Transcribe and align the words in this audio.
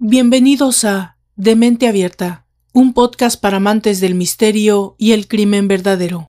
Bienvenidos 0.00 0.84
a 0.84 1.16
De 1.34 1.56
Mente 1.56 1.88
Abierta, 1.88 2.46
un 2.72 2.92
podcast 2.92 3.40
para 3.40 3.56
amantes 3.56 3.98
del 3.98 4.14
misterio 4.14 4.94
y 4.96 5.10
el 5.10 5.26
crimen 5.26 5.66
verdadero. 5.66 6.28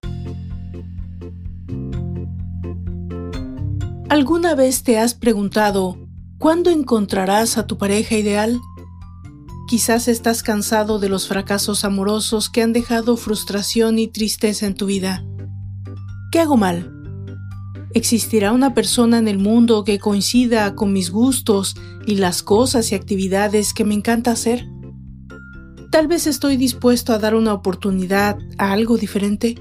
¿Alguna 4.10 4.55
vez 4.55 4.82
te 4.82 4.97
has 4.97 5.13
preguntado 5.13 6.00
cuándo 6.40 6.71
encontrarás 6.71 7.60
a 7.60 7.68
tu 7.68 7.78
pareja 7.78 8.16
ideal? 8.16 8.60
Quizás 9.68 10.08
estás 10.08 10.42
cansado 10.42 10.98
de 10.98 11.10
los 11.10 11.28
fracasos 11.28 11.86
amorosos 11.86 12.50
que 12.50 12.64
han 12.64 12.74
dejado 12.74 13.18
frustración 13.18 14.00
y 14.00 14.08
tristeza 14.08 14.66
en 14.66 14.74
tu 14.74 14.88
vida. 14.88 15.24
¿Qué 16.32 16.40
hago 16.40 16.58
mal? 16.58 16.98
¿Existirá 17.94 18.52
una 18.52 18.76
persona 18.76 19.18
en 19.18 19.28
el 19.28 19.40
mundo 19.40 19.84
que 19.84 19.98
coincida 19.98 20.76
con 20.76 20.94
mis 20.94 21.10
gustos 21.10 21.76
y 22.05 22.16
las 22.16 22.44
cosas 22.44 22.91
y 22.91 22.96
actividades 22.96 23.73
que 23.73 23.84
me 23.84 23.96
encanta 23.96 24.32
hacer? 24.32 24.68
Tal 25.91 26.08
vez 26.08 26.27
estoy 26.27 26.55
dispuesto 26.55 27.13
a 27.13 27.18
dar 27.18 27.34
una 27.34 27.52
oportunidad 27.52 28.38
a 28.60 28.73
algo 28.73 28.98
diferente. 28.98 29.55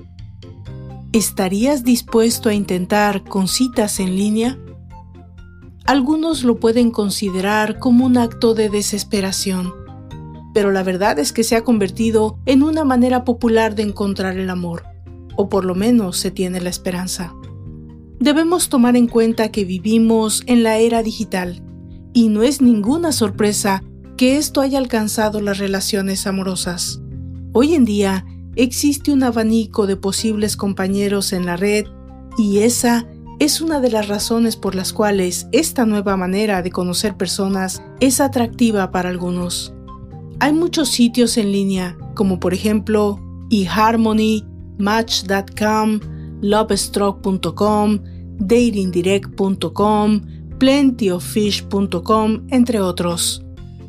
¿Estarías 1.13 1.85
dispuesto 1.85 2.51
a 2.51 2.55
intentar 2.55 3.25
con 3.25 3.49
citas 3.49 3.99
en 3.99 4.15
línea? 4.15 4.59
Algunos 5.87 6.45
lo 6.45 6.61
pueden 6.61 6.91
considerar 6.91 7.79
como 7.79 8.05
un 8.05 8.19
acto 8.19 8.53
de 8.53 8.69
desesperación, 8.69 9.73
pero 10.53 10.71
la 10.71 10.83
verdad 10.83 11.19
es 11.19 11.33
que 11.33 11.45
se 11.45 11.57
ha 11.57 11.65
convertido 11.65 12.39
en 12.45 12.63
una 12.63 12.85
manera 12.85 13.25
popular 13.25 13.75
de 13.75 13.85
encontrar 13.85 14.37
el 14.37 14.51
amor, 14.51 14.85
o 15.35 15.49
por 15.49 15.65
lo 15.65 15.75
menos 15.75 16.19
se 16.19 16.31
tiene 16.31 16.61
la 16.61 16.69
esperanza. 16.69 17.33
Debemos 18.21 18.69
tomar 18.69 18.97
en 18.97 19.07
cuenta 19.07 19.53
que 19.53 19.65
vivimos 19.65 20.43
en 20.47 20.65
la 20.65 20.79
era 20.79 21.03
digital 21.05 21.63
y 22.13 22.29
no 22.29 22.43
es 22.43 22.61
ninguna 22.61 23.13
sorpresa 23.13 23.85
que 24.17 24.37
esto 24.37 24.61
haya 24.61 24.79
alcanzado 24.79 25.41
las 25.41 25.59
relaciones 25.59 26.27
amorosas. 26.27 27.01
Hoy 27.53 27.75
en 27.75 27.85
día 27.85 28.27
existe 28.57 29.13
un 29.13 29.23
abanico 29.23 29.87
de 29.87 29.97
posibles 29.97 30.57
compañeros 30.57 31.33
en 31.33 31.47
la 31.47 31.57
red 31.57 31.87
y 32.37 32.59
esa 32.59 33.07
es 33.39 33.61
una 33.61 33.79
de 33.79 33.91
las 33.93 34.09
razones 34.09 34.57
por 34.57 34.75
las 34.75 34.93
cuales 34.93 35.47
esta 35.53 35.87
nueva 35.87 36.17
manera 36.17 36.61
de 36.61 36.73
conocer 36.73 37.17
personas 37.17 37.85
es 38.01 38.21
atractiva 38.21 38.91
para 38.91 39.11
algunos. 39.11 39.73
Hay 40.41 40.53
muchos 40.53 40.89
sitios 40.89 41.37
en 41.37 41.53
línea, 41.53 41.97
como 42.17 42.41
por 42.41 42.53
ejemplo 42.53 43.21
eHarmony, 43.51 44.45
Match.com, 44.79 46.01
lovestroke.com, 46.41 47.99
datingdirect.com, 48.39 50.21
plentyoffish.com, 50.59 52.47
entre 52.49 52.81
otros. 52.81 53.45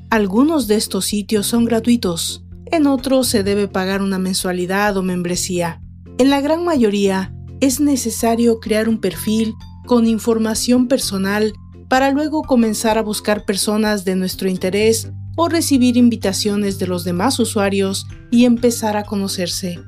Algunos 0.09 0.67
de 0.67 0.75
estos 0.75 1.05
sitios 1.05 1.47
son 1.47 1.66
gratuitos, 1.66 2.44
en 2.72 2.88
otros 2.88 3.27
se 3.27 3.44
debe 3.44 3.67
pagar 3.67 4.02
una 4.02 4.20
mensualidad 4.20 4.95
o 4.97 5.03
membresía. 5.03 5.81
En 6.17 6.30
la 6.30 6.42
gran 6.42 6.64
mayoría 6.64 7.33
es 7.61 7.80
necesario 7.80 8.59
crear 8.59 8.88
un 8.89 9.00
perfil 9.00 9.53
con 9.86 10.08
información 10.08 10.88
personal 10.88 11.53
para 11.89 12.11
luego 12.11 12.44
comenzar 12.44 12.97
a 12.97 13.02
buscar 13.02 13.45
personas 13.45 14.05
de 14.05 14.16
nuestro 14.16 14.47
interés 14.50 15.11
o 15.36 15.50
recibir 15.50 15.97
invitaciones 15.97 16.77
de 16.77 16.88
los 16.88 17.03
demás 17.03 17.39
usuarios 17.39 18.05
y 18.30 18.45
empezar 18.45 18.97
a 18.97 19.03
conocerse 19.03 19.80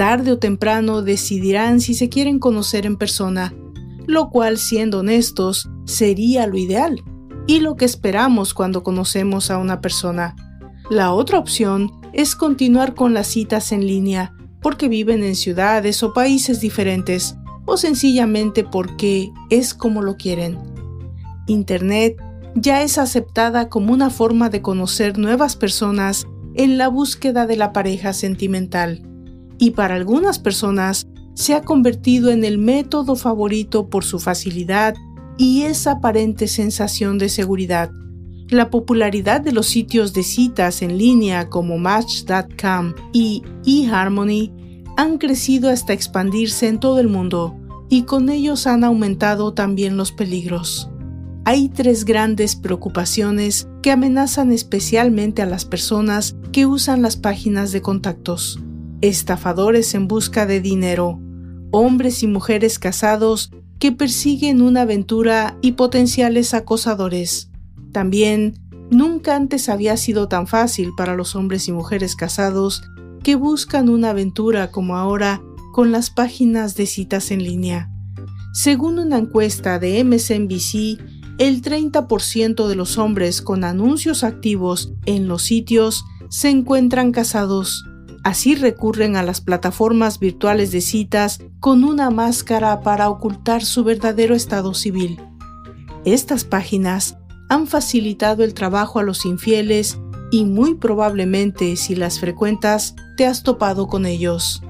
tarde 0.00 0.32
o 0.32 0.38
temprano 0.38 1.02
decidirán 1.02 1.78
si 1.78 1.92
se 1.92 2.08
quieren 2.08 2.38
conocer 2.38 2.86
en 2.86 2.96
persona, 2.96 3.52
lo 4.06 4.30
cual, 4.30 4.56
siendo 4.56 5.00
honestos, 5.00 5.68
sería 5.84 6.46
lo 6.46 6.56
ideal 6.56 7.04
y 7.46 7.60
lo 7.60 7.76
que 7.76 7.84
esperamos 7.84 8.54
cuando 8.54 8.82
conocemos 8.82 9.50
a 9.50 9.58
una 9.58 9.82
persona. 9.82 10.36
La 10.88 11.12
otra 11.12 11.38
opción 11.38 11.92
es 12.14 12.34
continuar 12.34 12.94
con 12.94 13.12
las 13.12 13.26
citas 13.26 13.72
en 13.72 13.86
línea 13.86 14.32
porque 14.62 14.88
viven 14.88 15.22
en 15.22 15.36
ciudades 15.36 16.02
o 16.02 16.14
países 16.14 16.62
diferentes 16.62 17.36
o 17.66 17.76
sencillamente 17.76 18.64
porque 18.64 19.30
es 19.50 19.74
como 19.74 20.00
lo 20.00 20.16
quieren. 20.16 20.56
Internet 21.46 22.16
ya 22.54 22.80
es 22.80 22.96
aceptada 22.96 23.68
como 23.68 23.92
una 23.92 24.08
forma 24.08 24.48
de 24.48 24.62
conocer 24.62 25.18
nuevas 25.18 25.56
personas 25.56 26.26
en 26.54 26.78
la 26.78 26.88
búsqueda 26.88 27.46
de 27.46 27.56
la 27.56 27.74
pareja 27.74 28.14
sentimental 28.14 29.09
y 29.60 29.72
para 29.72 29.94
algunas 29.94 30.38
personas 30.38 31.06
se 31.34 31.54
ha 31.54 31.60
convertido 31.60 32.30
en 32.30 32.44
el 32.44 32.58
método 32.58 33.14
favorito 33.14 33.88
por 33.88 34.04
su 34.04 34.18
facilidad 34.18 34.94
y 35.38 35.62
esa 35.62 35.92
aparente 35.92 36.48
sensación 36.48 37.18
de 37.18 37.28
seguridad. 37.28 37.90
La 38.48 38.70
popularidad 38.70 39.42
de 39.42 39.52
los 39.52 39.66
sitios 39.66 40.12
de 40.12 40.22
citas 40.22 40.82
en 40.82 40.98
línea 40.98 41.48
como 41.48 41.78
Match.com 41.78 42.94
y 43.12 43.42
eHarmony 43.64 44.50
han 44.96 45.18
crecido 45.18 45.70
hasta 45.70 45.92
expandirse 45.92 46.66
en 46.66 46.80
todo 46.80 46.98
el 46.98 47.08
mundo 47.08 47.54
y 47.90 48.02
con 48.02 48.30
ellos 48.30 48.66
han 48.66 48.82
aumentado 48.82 49.52
también 49.52 49.96
los 49.96 50.10
peligros. 50.10 50.88
Hay 51.44 51.68
tres 51.68 52.04
grandes 52.04 52.56
preocupaciones 52.56 53.68
que 53.82 53.90
amenazan 53.90 54.52
especialmente 54.52 55.42
a 55.42 55.46
las 55.46 55.64
personas 55.64 56.34
que 56.50 56.66
usan 56.66 57.02
las 57.02 57.16
páginas 57.16 57.72
de 57.72 57.82
contactos 57.82 58.58
estafadores 59.00 59.94
en 59.94 60.08
busca 60.08 60.46
de 60.46 60.60
dinero, 60.60 61.20
hombres 61.70 62.22
y 62.22 62.26
mujeres 62.26 62.78
casados 62.78 63.50
que 63.78 63.92
persiguen 63.92 64.60
una 64.60 64.82
aventura 64.82 65.56
y 65.62 65.72
potenciales 65.72 66.54
acosadores. 66.54 67.50
También, 67.92 68.58
nunca 68.90 69.36
antes 69.36 69.68
había 69.68 69.96
sido 69.96 70.28
tan 70.28 70.46
fácil 70.46 70.90
para 70.96 71.14
los 71.14 71.34
hombres 71.34 71.66
y 71.68 71.72
mujeres 71.72 72.14
casados 72.14 72.82
que 73.22 73.34
buscan 73.34 73.88
una 73.88 74.10
aventura 74.10 74.70
como 74.70 74.96
ahora 74.96 75.42
con 75.72 75.92
las 75.92 76.10
páginas 76.10 76.74
de 76.74 76.86
citas 76.86 77.30
en 77.30 77.42
línea. 77.42 77.90
Según 78.52 78.98
una 78.98 79.18
encuesta 79.18 79.78
de 79.78 80.02
MSNBC, 80.04 81.00
el 81.38 81.62
30% 81.62 82.68
de 82.68 82.74
los 82.74 82.98
hombres 82.98 83.40
con 83.40 83.64
anuncios 83.64 84.24
activos 84.24 84.92
en 85.06 85.26
los 85.26 85.42
sitios 85.42 86.04
se 86.28 86.50
encuentran 86.50 87.12
casados 87.12 87.84
Así 88.22 88.54
recurren 88.54 89.16
a 89.16 89.22
las 89.22 89.40
plataformas 89.40 90.18
virtuales 90.18 90.72
de 90.72 90.82
citas 90.82 91.40
con 91.58 91.84
una 91.84 92.10
máscara 92.10 92.80
para 92.82 93.08
ocultar 93.08 93.64
su 93.64 93.82
verdadero 93.82 94.34
estado 94.34 94.74
civil. 94.74 95.18
Estas 96.04 96.44
páginas 96.44 97.16
han 97.48 97.66
facilitado 97.66 98.44
el 98.44 98.54
trabajo 98.54 98.98
a 98.98 99.02
los 99.02 99.24
infieles 99.24 99.98
y 100.30 100.44
muy 100.44 100.74
probablemente 100.74 101.76
si 101.76 101.94
las 101.94 102.20
frecuentas 102.20 102.94
te 103.16 103.26
has 103.26 103.42
topado 103.42 103.88
con 103.88 104.06
ellos. 104.06 104.62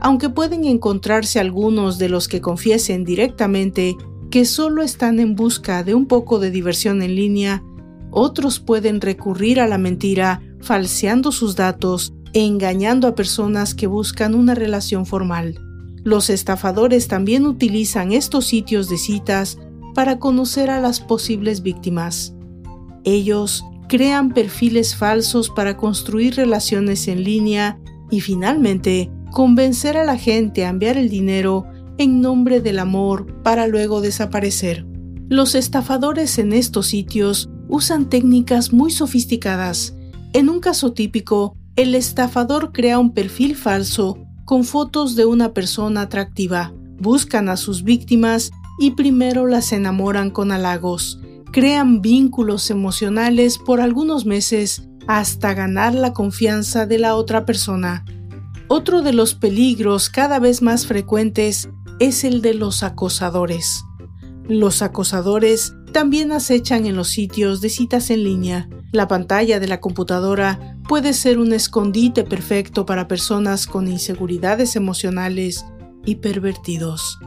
Aunque 0.00 0.28
pueden 0.28 0.64
encontrarse 0.64 1.40
algunos 1.40 1.98
de 1.98 2.10
los 2.10 2.28
que 2.28 2.40
confiesen 2.40 3.04
directamente 3.04 3.96
que 4.30 4.44
solo 4.44 4.82
están 4.82 5.20
en 5.20 5.34
busca 5.34 5.82
de 5.82 5.94
un 5.94 6.06
poco 6.06 6.38
de 6.38 6.50
diversión 6.50 7.02
en 7.02 7.14
línea, 7.14 7.62
otros 8.10 8.60
pueden 8.60 9.00
recurrir 9.00 9.60
a 9.60 9.66
la 9.66 9.78
mentira 9.78 10.42
falseando 10.60 11.32
sus 11.32 11.56
datos 11.56 12.12
engañando 12.34 13.06
a 13.06 13.14
personas 13.14 13.74
que 13.74 13.86
buscan 13.86 14.34
una 14.34 14.54
relación 14.54 15.06
formal. 15.06 15.58
Los 16.02 16.28
estafadores 16.28 17.08
también 17.08 17.46
utilizan 17.46 18.12
estos 18.12 18.46
sitios 18.46 18.88
de 18.88 18.98
citas 18.98 19.56
para 19.94 20.18
conocer 20.18 20.68
a 20.68 20.80
las 20.80 21.00
posibles 21.00 21.62
víctimas. 21.62 22.34
Ellos 23.04 23.64
crean 23.88 24.34
perfiles 24.34 24.96
falsos 24.96 25.48
para 25.48 25.76
construir 25.76 26.34
relaciones 26.34 27.06
en 27.06 27.22
línea 27.22 27.78
y 28.10 28.20
finalmente 28.20 29.10
convencer 29.30 29.96
a 29.96 30.04
la 30.04 30.18
gente 30.18 30.64
a 30.64 30.70
enviar 30.70 30.98
el 30.98 31.08
dinero 31.08 31.66
en 31.98 32.20
nombre 32.20 32.60
del 32.60 32.80
amor 32.80 33.42
para 33.42 33.68
luego 33.68 34.00
desaparecer. 34.00 34.84
Los 35.28 35.54
estafadores 35.54 36.38
en 36.38 36.52
estos 36.52 36.88
sitios 36.88 37.48
usan 37.68 38.08
técnicas 38.08 38.72
muy 38.72 38.90
sofisticadas. 38.90 39.94
En 40.32 40.48
un 40.48 40.60
caso 40.60 40.92
típico, 40.92 41.56
el 41.76 41.94
estafador 41.94 42.72
crea 42.72 42.98
un 42.98 43.12
perfil 43.12 43.56
falso 43.56 44.18
con 44.44 44.64
fotos 44.64 45.16
de 45.16 45.24
una 45.24 45.52
persona 45.52 46.02
atractiva, 46.02 46.72
buscan 46.98 47.48
a 47.48 47.56
sus 47.56 47.82
víctimas 47.82 48.52
y 48.78 48.92
primero 48.92 49.46
las 49.46 49.72
enamoran 49.72 50.30
con 50.30 50.52
halagos, 50.52 51.20
crean 51.52 52.00
vínculos 52.00 52.70
emocionales 52.70 53.58
por 53.58 53.80
algunos 53.80 54.26
meses 54.26 54.88
hasta 55.06 55.54
ganar 55.54 55.94
la 55.94 56.12
confianza 56.12 56.86
de 56.86 56.98
la 56.98 57.16
otra 57.16 57.44
persona. 57.44 58.04
Otro 58.68 59.02
de 59.02 59.12
los 59.12 59.34
peligros 59.34 60.08
cada 60.08 60.38
vez 60.38 60.62
más 60.62 60.86
frecuentes 60.86 61.68
es 61.98 62.24
el 62.24 62.40
de 62.40 62.54
los 62.54 62.82
acosadores. 62.82 63.84
Los 64.48 64.82
acosadores 64.82 65.74
también 65.92 66.32
acechan 66.32 66.86
en 66.86 66.96
los 66.96 67.08
sitios 67.08 67.60
de 67.60 67.68
citas 67.68 68.10
en 68.10 68.24
línea. 68.24 68.68
La 68.94 69.08
pantalla 69.08 69.58
de 69.58 69.66
la 69.66 69.80
computadora 69.80 70.78
puede 70.86 71.14
ser 71.14 71.40
un 71.40 71.52
escondite 71.52 72.22
perfecto 72.22 72.86
para 72.86 73.08
personas 73.08 73.66
con 73.66 73.88
inseguridades 73.88 74.76
emocionales 74.76 75.66
y 76.06 76.14
pervertidos. 76.14 77.18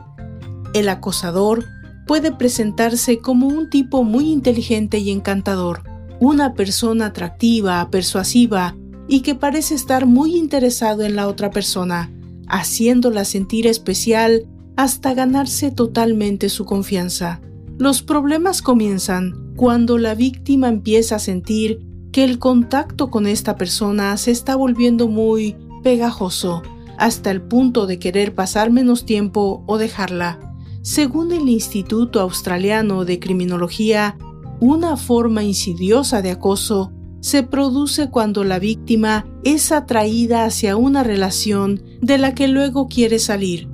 El 0.74 0.88
acosador 0.88 1.66
puede 2.08 2.32
presentarse 2.32 3.20
como 3.20 3.48
un 3.48 3.70
tipo 3.70 4.06
muy 4.06 4.32
inteligente 4.32 5.00
y 5.00 5.12
encantador, 5.12 5.84
una 6.22 6.54
persona 6.54 7.08
atractiva, 7.08 7.90
persuasiva 7.92 8.74
y 9.10 9.20
que 9.20 9.36
parece 9.36 9.76
estar 9.76 10.06
muy 10.06 10.38
interesado 10.38 11.04
en 11.04 11.18
la 11.18 11.28
otra 11.28 11.50
persona, 11.50 12.10
haciéndola 12.48 13.26
sentir 13.26 13.68
especial 13.68 14.48
hasta 14.78 15.14
ganarse 15.14 15.72
totalmente 15.72 16.48
su 16.48 16.64
confianza. 16.64 17.42
Los 17.80 18.02
problemas 18.02 18.64
comienzan 18.64 19.54
cuando 19.56 20.00
la 20.00 20.16
víctima 20.16 20.68
empieza 20.68 21.18
a 21.18 21.20
sentir 21.20 21.86
que 22.12 22.24
el 22.24 22.40
contacto 22.40 23.12
con 23.12 23.28
esta 23.28 23.56
persona 23.56 24.18
se 24.18 24.32
está 24.32 24.56
volviendo 24.56 25.08
muy 25.08 25.56
pegajoso, 25.84 26.64
hasta 26.98 27.30
el 27.30 27.44
punto 27.44 27.86
de 27.86 28.00
querer 28.00 28.34
pasar 28.34 28.72
menos 28.72 29.06
tiempo 29.06 29.64
o 29.68 29.78
dejarla. 29.78 30.40
Según 30.82 31.32
el 31.32 31.50
Instituto 31.50 32.20
Australiano 32.20 33.06
de 33.06 33.20
Criminología, 33.20 34.18
una 34.60 34.98
forma 34.98 35.44
insidiosa 35.44 36.24
de 36.24 36.32
acoso 36.32 36.92
se 37.20 37.44
produce 37.44 38.10
cuando 38.10 38.44
la 38.44 38.58
víctima 38.58 39.28
es 39.44 39.72
atraída 39.72 40.46
hacia 40.46 40.78
una 40.78 41.04
relación 41.04 41.84
de 42.02 42.18
la 42.18 42.34
que 42.34 42.48
luego 42.48 42.88
quiere 42.88 43.20
salir. 43.20 43.70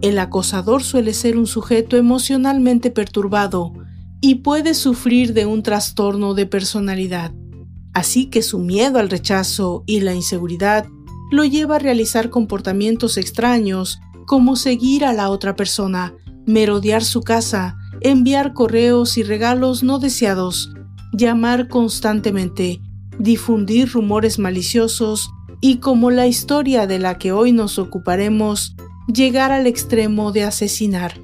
El 0.00 0.18
acosador 0.18 0.82
suele 0.82 1.12
ser 1.12 1.36
un 1.36 1.46
sujeto 1.46 1.96
emocionalmente 1.96 2.90
perturbado 2.90 3.72
y 4.20 4.36
puede 4.36 4.74
sufrir 4.74 5.32
de 5.34 5.46
un 5.46 5.62
trastorno 5.62 6.34
de 6.34 6.46
personalidad. 6.46 7.32
Así 7.94 8.26
que 8.26 8.42
su 8.42 8.58
miedo 8.58 8.98
al 8.98 9.10
rechazo 9.10 9.82
y 9.86 10.00
la 10.00 10.14
inseguridad 10.14 10.86
lo 11.30 11.44
lleva 11.44 11.76
a 11.76 11.80
realizar 11.80 12.30
comportamientos 12.30 13.16
extraños 13.16 14.00
como 14.26 14.56
seguir 14.56 15.04
a 15.04 15.12
la 15.12 15.30
otra 15.30 15.56
persona, 15.56 16.14
merodear 16.46 17.02
su 17.02 17.22
casa, 17.22 17.76
enviar 18.00 18.52
correos 18.52 19.18
y 19.18 19.22
regalos 19.22 19.82
no 19.82 19.98
deseados, 19.98 20.72
llamar 21.12 21.68
constantemente, 21.68 22.80
difundir 23.18 23.90
rumores 23.92 24.38
maliciosos 24.38 25.30
y 25.60 25.78
como 25.78 26.10
la 26.10 26.26
historia 26.26 26.86
de 26.86 26.98
la 26.98 27.18
que 27.18 27.32
hoy 27.32 27.52
nos 27.52 27.78
ocuparemos, 27.78 28.76
llegar 29.12 29.52
al 29.52 29.66
extremo 29.66 30.32
de 30.32 30.44
asesinar. 30.44 31.14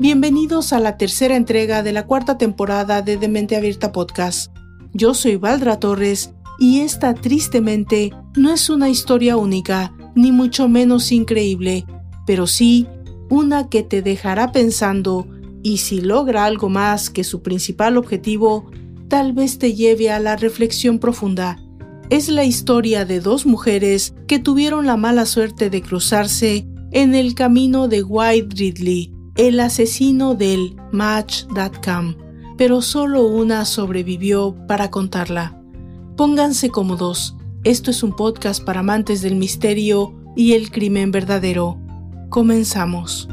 Bienvenidos 0.00 0.72
a 0.72 0.80
la 0.80 0.96
tercera 0.96 1.36
entrega 1.36 1.84
de 1.84 1.92
la 1.92 2.04
cuarta 2.04 2.36
temporada 2.36 3.00
de 3.00 3.16
Demente 3.16 3.54
Abierta 3.54 3.92
Podcast. 3.92 4.52
Yo 4.92 5.14
soy 5.14 5.36
Valdra 5.36 5.78
Torres 5.78 6.32
y 6.58 6.80
esta 6.80 7.14
tristemente 7.14 8.12
no 8.36 8.52
es 8.52 8.68
una 8.68 8.88
historia 8.88 9.36
única, 9.36 9.94
ni 10.16 10.32
mucho 10.32 10.68
menos 10.68 11.12
increíble, 11.12 11.86
pero 12.26 12.48
sí 12.48 12.88
una 13.30 13.68
que 13.68 13.84
te 13.84 14.02
dejará 14.02 14.50
pensando 14.50 15.28
y 15.62 15.78
si 15.78 16.00
logra 16.00 16.44
algo 16.44 16.68
más 16.68 17.08
que 17.08 17.22
su 17.22 17.40
principal 17.40 17.98
objetivo, 17.98 18.68
tal 19.08 19.32
vez 19.32 19.58
te 19.58 19.74
lleve 19.74 20.10
a 20.10 20.18
la 20.18 20.34
reflexión 20.34 20.98
profunda. 20.98 21.60
Es 22.10 22.28
la 22.28 22.44
historia 22.44 23.04
de 23.04 23.20
dos 23.20 23.46
mujeres 23.46 24.12
que 24.26 24.40
tuvieron 24.40 24.86
la 24.86 24.96
mala 24.96 25.24
suerte 25.24 25.70
de 25.70 25.82
cruzarse 25.82 26.66
en 26.96 27.14
el 27.14 27.34
camino 27.34 27.88
de 27.88 28.02
White 28.02 28.56
Ridley, 28.56 29.12
el 29.34 29.60
asesino 29.60 30.34
del 30.34 30.76
Match.com, 30.92 32.14
pero 32.56 32.80
solo 32.80 33.26
una 33.26 33.66
sobrevivió 33.66 34.56
para 34.66 34.90
contarla. 34.90 35.60
Pónganse 36.16 36.70
cómodos, 36.70 37.36
esto 37.64 37.90
es 37.90 38.02
un 38.02 38.16
podcast 38.16 38.64
para 38.64 38.80
amantes 38.80 39.20
del 39.20 39.36
misterio 39.36 40.14
y 40.36 40.54
el 40.54 40.70
crimen 40.70 41.10
verdadero. 41.10 41.78
Comenzamos. 42.30 43.28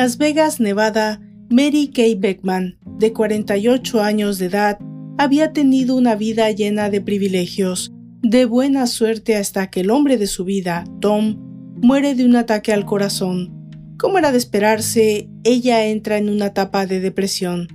Las 0.00 0.16
Vegas, 0.16 0.60
Nevada, 0.60 1.20
Mary 1.50 1.88
Kay 1.88 2.14
Beckman, 2.14 2.78
de 2.86 3.12
48 3.12 4.00
años 4.00 4.38
de 4.38 4.46
edad, 4.46 4.78
había 5.18 5.52
tenido 5.52 5.94
una 5.94 6.14
vida 6.14 6.50
llena 6.52 6.88
de 6.88 7.02
privilegios, 7.02 7.92
de 8.22 8.46
buena 8.46 8.86
suerte 8.86 9.36
hasta 9.36 9.68
que 9.68 9.80
el 9.80 9.90
hombre 9.90 10.16
de 10.16 10.26
su 10.26 10.46
vida, 10.46 10.84
Tom, 11.02 11.36
muere 11.82 12.14
de 12.14 12.24
un 12.24 12.36
ataque 12.36 12.72
al 12.72 12.86
corazón. 12.86 13.52
Como 13.98 14.16
era 14.16 14.32
de 14.32 14.38
esperarse, 14.38 15.28
ella 15.44 15.84
entra 15.84 16.16
en 16.16 16.30
una 16.30 16.46
etapa 16.46 16.86
de 16.86 17.00
depresión. 17.00 17.68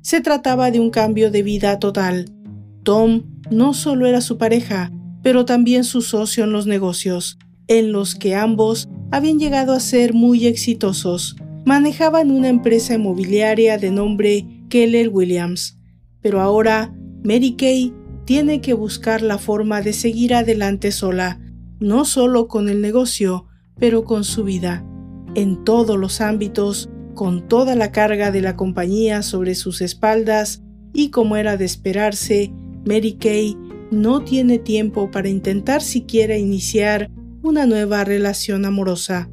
Se 0.00 0.20
trataba 0.20 0.72
de 0.72 0.80
un 0.80 0.90
cambio 0.90 1.30
de 1.30 1.44
vida 1.44 1.78
total. 1.78 2.24
Tom 2.82 3.22
no 3.52 3.72
solo 3.72 4.06
era 4.06 4.20
su 4.20 4.36
pareja, 4.36 4.90
pero 5.22 5.44
también 5.44 5.84
su 5.84 6.02
socio 6.02 6.42
en 6.42 6.50
los 6.50 6.66
negocios, 6.66 7.38
en 7.68 7.92
los 7.92 8.16
que 8.16 8.34
ambos 8.34 8.88
habían 9.12 9.38
llegado 9.38 9.72
a 9.74 9.78
ser 9.78 10.12
muy 10.12 10.44
exitosos 10.48 11.36
manejaban 11.64 12.30
una 12.30 12.48
empresa 12.48 12.94
inmobiliaria 12.94 13.78
de 13.78 13.90
nombre 13.90 14.46
Keller 14.68 15.08
Williams, 15.08 15.78
pero 16.20 16.40
ahora 16.40 16.94
Mary 17.24 17.56
Kay 17.56 17.94
tiene 18.24 18.60
que 18.60 18.74
buscar 18.74 19.22
la 19.22 19.38
forma 19.38 19.80
de 19.80 19.92
seguir 19.92 20.34
adelante 20.34 20.92
sola, 20.92 21.40
no 21.80 22.04
solo 22.04 22.48
con 22.48 22.68
el 22.68 22.80
negocio, 22.80 23.46
pero 23.78 24.04
con 24.04 24.24
su 24.24 24.44
vida, 24.44 24.84
en 25.34 25.64
todos 25.64 25.98
los 25.98 26.20
ámbitos, 26.20 26.90
con 27.14 27.48
toda 27.48 27.74
la 27.74 27.90
carga 27.90 28.30
de 28.30 28.42
la 28.42 28.56
compañía 28.56 29.22
sobre 29.22 29.54
sus 29.54 29.80
espaldas 29.80 30.62
y 30.92 31.10
como 31.10 31.36
era 31.36 31.56
de 31.56 31.64
esperarse, 31.64 32.52
Mary 32.84 33.14
Kay 33.14 33.56
no 33.90 34.22
tiene 34.22 34.58
tiempo 34.58 35.10
para 35.10 35.28
intentar 35.28 35.82
siquiera 35.82 36.36
iniciar 36.36 37.10
una 37.42 37.66
nueva 37.66 38.04
relación 38.04 38.64
amorosa. 38.64 39.30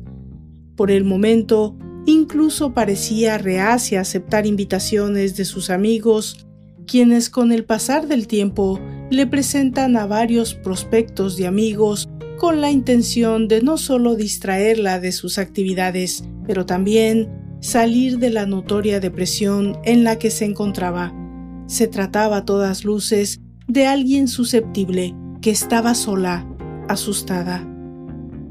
Por 0.75 0.92
el 0.92 1.04
momento, 1.04 1.77
Incluso 2.06 2.74
parecía 2.74 3.38
reacia 3.38 4.00
a 4.00 4.02
aceptar 4.02 4.46
invitaciones 4.46 5.36
de 5.36 5.46
sus 5.46 5.69
amigos, 5.69 6.46
quienes 6.86 7.30
con 7.30 7.52
el 7.52 7.66
pasar 7.66 8.07
del 8.07 8.28
tiempo 8.28 8.80
le 9.10 9.25
presentan 9.25 9.98
a 9.98 10.06
varios 10.06 10.54
prospectos 10.54 11.36
de 11.36 11.48
amigos 11.48 12.07
con 12.38 12.62
la 12.62 12.69
intención 12.69 13.48
de 13.48 13.62
no 13.62 13.78
solo 13.78 14.16
distraerla 14.16 15.00
de 15.00 15.12
sus 15.12 15.38
actividades, 15.38 16.24
pero 16.46 16.66
también 16.66 17.30
salir 17.60 18.19
de 18.19 18.30
la 18.30 18.46
notoria 18.46 19.00
depresión 19.00 19.78
en 19.84 20.04
la 20.04 20.19
que 20.19 20.30
se 20.30 20.46
encontraba. 20.46 21.13
Se 21.66 21.88
trataba 21.88 22.38
a 22.38 22.46
todas 22.46 22.84
luces 22.84 23.40
de 23.68 23.88
alguien 23.88 24.28
susceptible 24.28 25.16
que 25.41 25.50
estaba 25.50 25.96
sola, 25.96 26.48
asustada. 26.88 27.68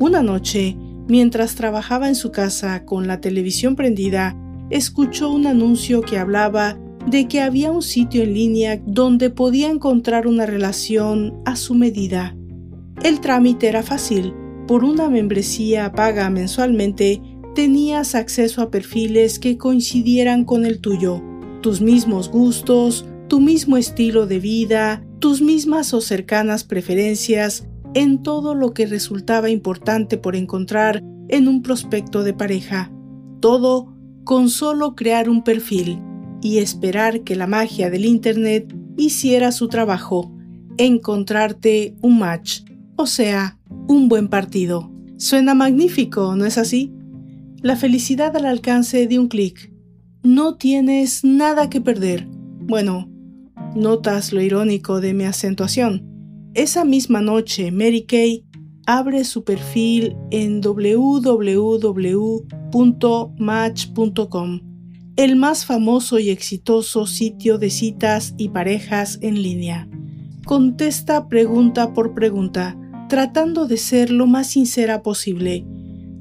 Una 0.01 0.23
noche, 0.23 0.77
Mientras 1.07 1.55
trabajaba 1.55 2.09
en 2.09 2.15
su 2.15 2.33
casa 2.33 2.85
con 2.85 3.07
la 3.07 3.21
televisión 3.21 3.77
prendida, 3.77 4.37
escuchó 4.71 5.31
un 5.31 5.47
anuncio 5.47 6.01
que 6.01 6.19
hablaba 6.19 6.79
de 7.07 7.29
que 7.29 7.43
había 7.43 7.71
un 7.71 7.83
sitio 7.83 8.23
en 8.23 8.33
línea 8.33 8.81
donde 8.87 9.29
podía 9.29 9.69
encontrar 9.69 10.27
una 10.27 10.47
relación 10.47 11.35
a 11.45 11.57
su 11.57 11.75
medida. 11.75 12.35
El 13.03 13.21
trámite 13.21 13.69
era 13.69 13.83
fácil. 13.83 14.33
Por 14.67 14.83
una 14.85 15.11
membresía 15.11 15.93
paga 15.93 16.31
mensualmente, 16.31 17.21
tenías 17.55 18.15
acceso 18.15 18.63
a 18.63 18.71
perfiles 18.71 19.39
que 19.39 19.59
coincidieran 19.59 20.45
con 20.45 20.65
el 20.65 20.81
tuyo, 20.81 21.23
tus 21.61 21.83
mismos 21.83 22.31
gustos, 22.31 23.07
tu 23.29 23.41
mismo 23.41 23.77
estilo 23.77 24.27
de 24.27 24.39
vida, 24.39 25.05
tus 25.19 25.43
mismas 25.43 25.93
o 25.93 26.01
cercanas 26.01 26.65
preferencias 26.65 27.67
en 27.95 28.23
todo 28.23 28.55
lo 28.55 28.75
que 28.75 28.87
resultaba 28.87 29.51
importante 29.51 30.19
por 30.19 30.37
encontrar 30.37 31.03
en 31.29 31.49
un 31.49 31.63
prospecto 31.63 32.23
de 32.23 32.35
pareja. 32.35 32.93
Todo 33.41 33.95
con 34.25 34.51
solo 34.51 34.95
crear 34.95 35.29
un 35.29 35.45
perfil 35.45 36.01
y 36.43 36.59
esperar 36.59 37.23
que 37.23 37.37
la 37.37 37.47
magia 37.47 37.91
del 37.91 38.05
Internet 38.05 38.75
hiciera 38.97 39.53
su 39.53 39.69
trabajo, 39.69 40.35
encontrarte 40.77 41.95
un 42.03 42.19
match, 42.19 42.63
o 42.97 43.07
sea, 43.07 43.59
un 43.89 44.09
buen 44.09 44.29
partido. 44.29 44.91
Suena 45.17 45.55
magnífico, 45.55 46.35
¿no 46.37 46.45
es 46.45 46.59
así? 46.59 46.93
La 47.63 47.77
felicidad 47.77 48.37
al 48.37 48.45
alcance 48.45 49.07
de 49.07 49.19
un 49.19 49.29
clic. 49.29 49.73
No 50.23 50.57
tienes 50.57 51.25
nada 51.25 51.71
que 51.71 51.81
perder. 51.81 52.27
Bueno, 52.61 53.09
notas 53.75 54.33
lo 54.33 54.41
irónico 54.41 55.01
de 55.01 55.15
mi 55.15 55.25
acentuación. 55.25 56.14
Esa 56.55 56.85
misma 56.85 57.21
noche, 57.21 57.73
Mary 57.73 58.03
Kay 58.07 58.45
abre 58.87 59.25
su 59.25 59.43
perfil 59.43 60.17
en 60.31 60.61
www.match.com, 60.61 61.41
el 65.17 65.35
más 65.37 65.67
famoso 65.67 66.21
y 66.21 66.31
exitoso 66.31 67.07
sitio 67.07 67.59
de 67.59 67.71
citas 67.71 68.35
y 68.37 68.51
parejas 68.51 69.19
en 69.21 69.43
línea. 69.43 69.89
Contesta 70.47 71.29
pregunta 71.29 71.93
por 71.93 72.15
pregunta, 72.15 72.79
tratando 73.09 73.67
de 73.67 73.77
ser 73.77 74.11
lo 74.11 74.29
más 74.29 74.47
sincera 74.47 75.03
posible. 75.03 75.67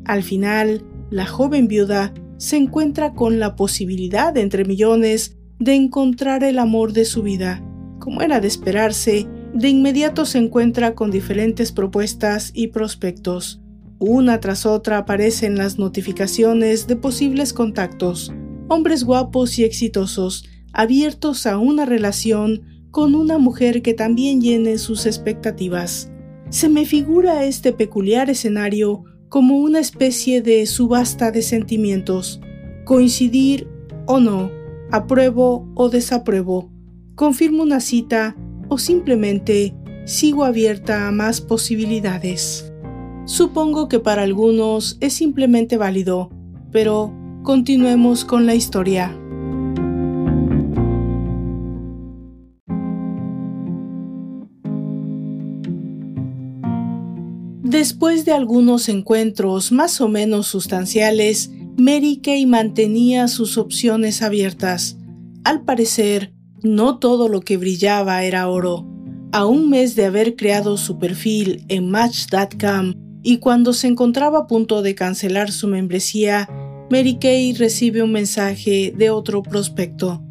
Al 0.04 0.24
final, 0.24 0.84
la 1.12 1.28
joven 1.28 1.68
viuda 1.68 2.12
se 2.38 2.58
encuentra 2.58 3.14
con 3.14 3.38
la 3.38 3.56
posibilidad 3.56 4.36
entre 4.36 4.66
millones 4.66 5.38
de 5.60 5.76
encontrar 5.76 6.44
el 6.44 6.58
amor 6.58 6.92
de 6.92 7.06
su 7.06 7.22
vida. 7.22 7.64
Como 8.00 8.24
era 8.24 8.40
de 8.40 8.48
esperarse, 8.48 9.28
de 9.54 9.70
inmediato 9.70 10.26
se 10.26 10.40
encuentra 10.40 10.96
con 10.96 11.12
diferentes 11.12 11.72
propuestas 11.72 12.52
y 12.54 12.70
prospectos. 12.70 13.62
Una 14.00 14.40
tras 14.40 14.66
otra 14.66 14.98
aparecen 14.98 15.58
las 15.58 15.78
notificaciones 15.78 16.88
de 16.88 16.96
posibles 16.96 17.54
contactos, 17.54 18.34
hombres 18.68 19.04
guapos 19.04 19.60
y 19.60 19.64
exitosos, 19.64 20.46
abiertos 20.74 21.46
a 21.46 21.60
una 21.60 21.86
relación 21.86 22.64
con 22.90 23.16
una 23.16 23.38
mujer 23.38 23.82
que 23.82 23.94
también 23.94 24.42
llene 24.42 24.78
sus 24.78 25.06
expectativas. 25.06 26.12
Se 26.50 26.68
me 26.68 26.86
figura 26.86 27.46
este 27.46 27.74
peculiar 27.74 28.30
escenario 28.30 29.04
como 29.30 29.58
una 29.58 29.80
especie 29.80 30.42
de 30.42 30.66
subasta 30.66 31.32
de 31.32 31.42
sentimientos, 31.44 32.42
coincidir 32.86 33.68
o 34.06 34.20
no, 34.20 34.52
apruebo 34.92 35.72
o 35.76 35.90
desapruebo, 35.90 36.72
confirmo 37.16 37.64
una 37.64 37.80
cita 37.80 38.36
o 38.70 38.78
simplemente 38.78 39.76
sigo 40.06 40.44
abierta 40.44 41.08
a 41.08 41.12
más 41.12 41.42
posibilidades. 41.42 42.72
Supongo 43.26 43.88
que 43.88 44.00
para 44.00 44.24
algunos 44.24 44.98
es 45.00 45.14
simplemente 45.14 45.78
válido, 45.78 46.30
pero 46.72 47.14
continuemos 47.44 48.26
con 48.26 48.46
la 48.46 48.56
historia. 48.56 49.18
Después 57.64 58.24
de 58.24 58.34
algunos 58.34 58.88
encuentros 58.88 59.72
más 59.72 60.00
o 60.00 60.08
menos 60.08 60.48
sustanciales, 60.48 61.52
Mary 61.76 62.20
Kay 62.22 62.46
mantenía 62.46 63.28
sus 63.28 63.58
opciones 63.58 64.22
abiertas. 64.22 64.98
Al 65.44 65.64
parecer, 65.64 66.34
no 66.64 66.98
todo 66.98 67.28
lo 67.28 67.42
que 67.42 67.58
brillaba 67.58 68.24
era 68.24 68.48
oro. 68.50 68.88
A 69.32 69.46
un 69.46 69.70
mes 69.70 69.96
de 69.96 70.06
haber 70.06 70.36
creado 70.36 70.78
su 70.78 70.98
perfil 70.98 71.66
en 71.68 71.90
Match.com 71.90 72.94
y 73.22 73.38
cuando 73.38 73.74
se 73.74 73.88
encontraba 73.88 74.40
a 74.40 74.48
punto 74.48 74.82
de 74.82 74.96
cancelar 74.96 75.52
su 75.52 75.68
membresía, 75.68 76.48
Mary 76.90 77.18
Kay 77.20 77.54
recibe 77.54 78.04
un 78.04 78.12
mensaje 78.12 78.94
de 78.96 79.10
otro 79.10 79.44
prospecto. 79.44 80.24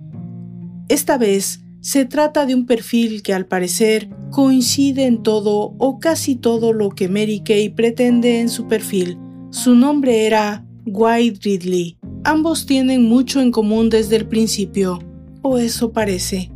Esta 0.89 1.19
vez 1.19 1.61
se 1.81 2.05
trata 2.05 2.47
de 2.47 2.55
un 2.55 2.67
perfil 2.67 3.23
que 3.23 3.35
al 3.35 3.47
parecer 3.47 4.09
coincide 4.31 5.07
en 5.07 5.23
todo 5.23 5.75
o 5.79 5.99
casi 5.99 6.37
todo 6.37 6.73
lo 6.73 6.91
que 6.91 7.09
Mary 7.09 7.43
Kay 7.45 7.71
pretende 7.71 8.41
en 8.41 8.49
su 8.49 8.69
perfil. 8.69 9.19
Su 9.51 9.75
nombre 9.75 10.27
era 10.27 10.65
White 10.87 11.41
Ridley. 11.43 11.99
Ambos 12.25 12.67
tienen 12.67 13.05
mucho 13.05 13.41
en 13.41 13.51
común 13.51 13.91
desde 13.91 14.17
el 14.17 14.27
principio, 14.29 15.01
o 15.43 15.59
eso 15.59 15.93
parece. 15.93 16.51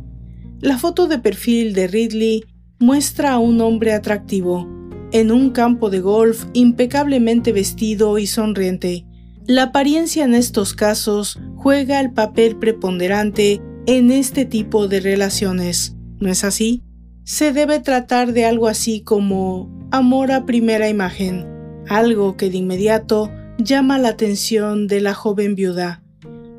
La 0.59 0.77
foto 0.77 1.07
de 1.07 1.19
perfil 1.19 1.73
de 1.73 1.87
Ridley 1.87 2.43
muestra 2.79 3.33
a 3.33 3.39
un 3.39 3.61
hombre 3.61 3.93
atractivo, 3.93 4.67
en 5.11 5.31
un 5.31 5.51
campo 5.51 5.89
de 5.89 5.99
golf 5.99 6.45
impecablemente 6.53 7.51
vestido 7.51 8.17
y 8.17 8.27
sonriente. 8.27 9.05
La 9.45 9.63
apariencia 9.63 10.25
en 10.25 10.33
estos 10.33 10.73
casos 10.73 11.39
juega 11.55 11.99
el 11.99 12.11
papel 12.11 12.57
preponderante 12.57 13.61
en 13.85 14.11
este 14.11 14.45
tipo 14.45 14.87
de 14.87 14.99
relaciones, 14.99 15.95
¿no 16.19 16.29
es 16.29 16.43
así? 16.43 16.83
Se 17.23 17.53
debe 17.53 17.79
tratar 17.79 18.33
de 18.33 18.45
algo 18.45 18.67
así 18.67 19.01
como 19.01 19.69
amor 19.91 20.31
a 20.31 20.45
primera 20.45 20.89
imagen, 20.89 21.45
algo 21.87 22.35
que 22.35 22.49
de 22.49 22.57
inmediato 22.57 23.31
llama 23.57 23.97
la 23.97 24.09
atención 24.09 24.87
de 24.87 25.01
la 25.01 25.13
joven 25.13 25.55
viuda. 25.55 26.03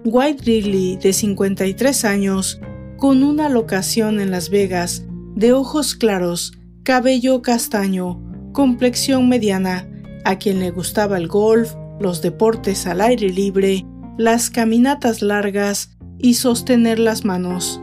White 0.05 0.45
Ridley, 0.45 0.97
de 0.97 1.13
53 1.13 2.05
años, 2.05 2.61
con 2.97 3.23
una 3.23 3.49
locación 3.49 4.21
en 4.21 4.31
Las 4.31 4.51
Vegas, 4.51 5.05
de 5.35 5.53
ojos 5.53 5.95
claros, 5.95 6.53
cabello 6.83 7.43
castaño, 7.43 8.21
complexión 8.53 9.29
mediana, 9.29 9.89
a 10.25 10.37
quien 10.39 10.61
le 10.61 10.71
gustaba 10.71 11.17
el 11.17 11.29
golf, 11.29 11.75
los 12.01 12.23
deportes 12.23 12.87
al 12.87 13.01
aire 13.01 13.29
libre, 13.29 13.85
las 14.17 14.51
caminatas 14.51 15.23
largas 15.23 15.97
y 16.19 16.35
sostener 16.35 16.99
las 16.99 17.25
manos. 17.25 17.81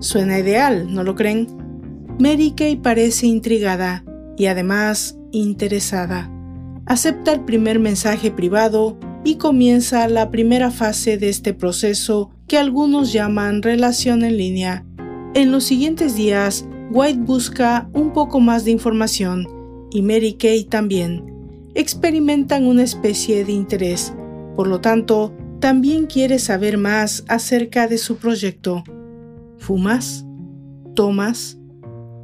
Suena 0.00 0.38
ideal, 0.38 0.92
¿no 0.92 1.04
lo 1.04 1.14
creen? 1.14 1.46
Mary 2.18 2.52
Kay 2.56 2.76
parece 2.76 3.26
intrigada 3.26 4.04
y 4.36 4.46
además 4.46 5.16
interesada 5.32 6.30
acepta 6.90 7.32
el 7.32 7.44
primer 7.44 7.78
mensaje 7.78 8.32
privado 8.32 8.98
y 9.24 9.36
comienza 9.36 10.08
la 10.08 10.30
primera 10.30 10.70
fase 10.70 11.18
de 11.18 11.28
este 11.28 11.54
proceso 11.54 12.30
que 12.46 12.58
algunos 12.58 13.12
llaman 13.12 13.62
relación 13.62 14.24
en 14.24 14.36
línea. 14.36 14.84
En 15.34 15.52
los 15.52 15.64
siguientes 15.64 16.16
días, 16.16 16.66
White 16.90 17.20
busca 17.20 17.88
un 17.92 18.12
poco 18.12 18.40
más 18.40 18.64
de 18.64 18.72
información 18.72 19.46
y 19.90 20.02
Mary 20.02 20.34
Kay 20.34 20.64
también. 20.64 21.24
Experimentan 21.74 22.66
una 22.66 22.82
especie 22.82 23.44
de 23.44 23.52
interés, 23.52 24.12
por 24.56 24.66
lo 24.66 24.80
tanto, 24.80 25.32
también 25.60 26.06
quiere 26.06 26.38
saber 26.38 26.78
más 26.78 27.24
acerca 27.28 27.86
de 27.86 27.98
su 27.98 28.16
proyecto. 28.16 28.82
¿Fumas? 29.58 30.24
¿Tomas? 30.94 31.58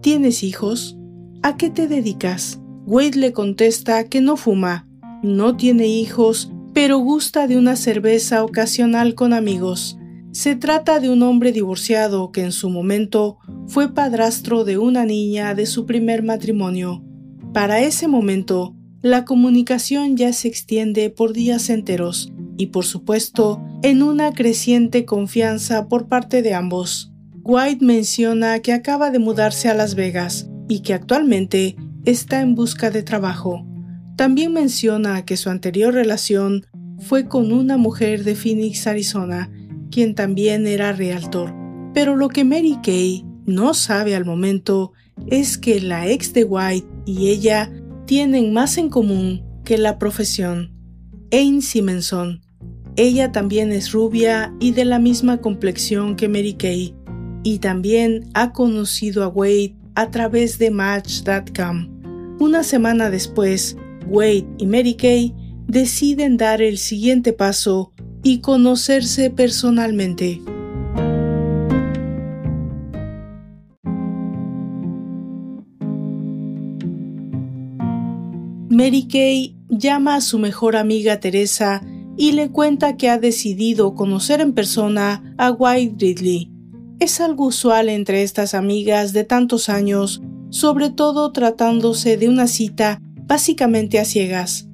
¿Tienes 0.01 0.43
hijos? 0.43 0.99
¿A 1.43 1.57
qué 1.57 1.71
te 1.71 1.87
dedicas? 1.87 2.61
Wade 2.87 3.19
le 3.19 3.33
contesta 3.33 4.09
que 4.09 4.21
no 4.21 4.37
fuma, 4.37 4.89
no 5.23 5.57
tiene 5.57 5.87
hijos, 5.87 6.51
pero 6.77 6.99
gusta 6.99 7.47
de 7.47 7.57
una 7.57 7.75
cerveza 7.75 8.45
ocasional 8.45 9.15
con 9.15 9.33
amigos. 9.33 9.97
Se 10.31 10.57
trata 10.57 11.01
de 11.01 11.09
un 11.09 11.23
hombre 11.23 11.51
divorciado 11.51 12.33
que 12.33 12.43
en 12.43 12.53
su 12.53 12.69
momento 12.69 13.39
fue 13.67 13.95
padrastro 13.95 14.63
de 14.63 14.77
una 14.77 15.07
niña 15.07 15.55
de 15.55 15.65
su 15.65 15.87
primer 15.87 16.23
matrimonio. 16.23 17.03
Para 17.55 17.81
ese 17.81 18.09
momento, 18.09 18.77
la 19.01 19.25
comunicación 19.25 20.19
ya 20.19 20.35
se 20.35 20.49
extiende 20.49 21.09
por 21.09 21.33
días 21.33 21.71
enteros 21.71 22.31
y 22.59 22.67
por 22.67 22.85
supuesto 22.85 23.65
en 23.83 24.03
una 24.03 24.35
creciente 24.35 25.07
confianza 25.07 25.89
por 25.89 26.09
parte 26.09 26.43
de 26.43 26.53
ambos. 26.53 27.11
White 27.43 27.83
menciona 27.83 28.59
que 28.59 28.75
acaba 28.75 29.11
de 29.11 29.19
mudarse 29.19 29.71
a 29.71 29.75
Las 29.75 29.95
Vegas 29.95 30.51
y 30.69 30.81
que 30.81 30.93
actualmente 30.93 31.75
está 32.05 32.43
en 32.43 32.55
busca 32.55 32.91
de 32.91 33.03
trabajo. 33.03 33.65
También 34.17 34.55
menciona 34.55 35.25
que 35.25 35.37
su 35.37 35.51
anterior 35.51 35.93
relación 35.93 36.67
fue 36.99 37.29
con 37.29 37.53
una 37.53 37.77
mujer 37.77 38.25
de 38.25 38.35
Phoenix, 38.35 38.87
Arizona, 38.87 39.51
quien 39.91 40.15
también 40.15 40.67
era 40.67 40.93
realtor. 40.93 41.55
Pero 41.93 42.17
lo 42.17 42.29
que 42.29 42.45
Mary 42.45 42.79
Kay 42.83 43.25
no 43.45 43.75
sabe 43.75 44.17
al 44.17 44.25
momento 44.25 44.93
es 45.27 45.59
que 45.59 45.81
la 45.81 46.09
ex 46.09 46.33
de 46.33 46.45
White 46.45 46.87
y 47.05 47.29
ella 47.29 47.71
tienen 48.07 48.53
más 48.53 48.79
en 48.79 48.89
común 48.89 49.45
que 49.65 49.79
la 49.79 49.99
profesión. 49.99 50.73
Anne 51.33 51.61
Simonson. 51.61 52.41
Ella 52.97 53.33
también 53.33 53.73
es 53.73 53.93
rubia 53.93 54.55
y 54.59 54.73
de 54.73 54.87
la 54.87 54.99
misma 54.99 55.39
complexión 55.43 56.17
que 56.17 56.29
Mary 56.29 56.55
Kay, 56.55 56.95
y 57.43 57.59
también 57.59 58.31
ha 58.33 58.53
conocido 58.53 59.23
a 59.23 59.29
Wade 59.29 59.77
a 59.95 60.11
través 60.11 60.59
de 60.59 60.71
Match.com. 60.71 61.89
Una 62.39 62.63
semana 62.63 63.11
después, 63.11 63.77
Wade 64.09 64.47
y 64.59 64.67
Mary 64.67 64.95
Kay 64.95 65.35
deciden 65.67 66.37
dar 66.37 66.63
el 66.63 66.79
siguiente 66.79 67.33
paso 67.33 67.93
y 68.23 68.41
conocerse 68.41 69.31
personalmente. 69.31 70.41
Mary 78.69 79.09
Kay 79.09 79.57
llama 79.69 80.17
a 80.17 80.21
su 80.21 80.39
mejor 80.39 80.77
amiga 80.77 81.21
Teresa 81.21 81.83
y 82.17 82.33
le 82.33 82.51
cuenta 82.51 82.97
que 82.97 83.09
ha 83.09 83.19
decidido 83.19 83.95
conocer 83.95 84.41
en 84.41 84.53
persona 84.53 85.35
a 85.39 85.51
White 85.51 85.97
Ridley. 85.99 86.51
Es 86.99 87.21
algo 87.21 87.47
usual 87.47 87.89
entre 87.89 88.23
estas 88.23 88.55
amigas 88.55 89.13
de 89.13 89.25
tantos 89.25 89.69
años 89.69 90.23
sobre 90.51 90.91
todo 90.91 91.33
tratándose 91.33 92.17
de 92.17 92.29
una 92.29 92.47
cita 92.47 93.03
básicamente 93.27 93.99
a 93.99 94.05
ciegas. 94.05 94.69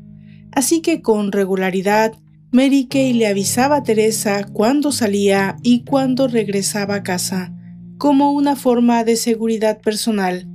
Así 0.52 0.80
que 0.80 1.00
con 1.02 1.32
regularidad, 1.32 2.12
Mary 2.50 2.87
Kay 2.87 3.14
le 3.14 3.26
avisaba 3.26 3.76
a 3.76 3.82
Teresa 3.82 4.44
cuándo 4.44 4.92
salía 4.92 5.56
y 5.62 5.85
cuándo 5.85 6.28
regresaba 6.28 6.97
a 6.97 7.02
casa, 7.02 7.54
como 7.97 8.32
una 8.32 8.56
forma 8.56 9.04
de 9.04 9.16
seguridad 9.16 9.80
personal. 9.80 10.47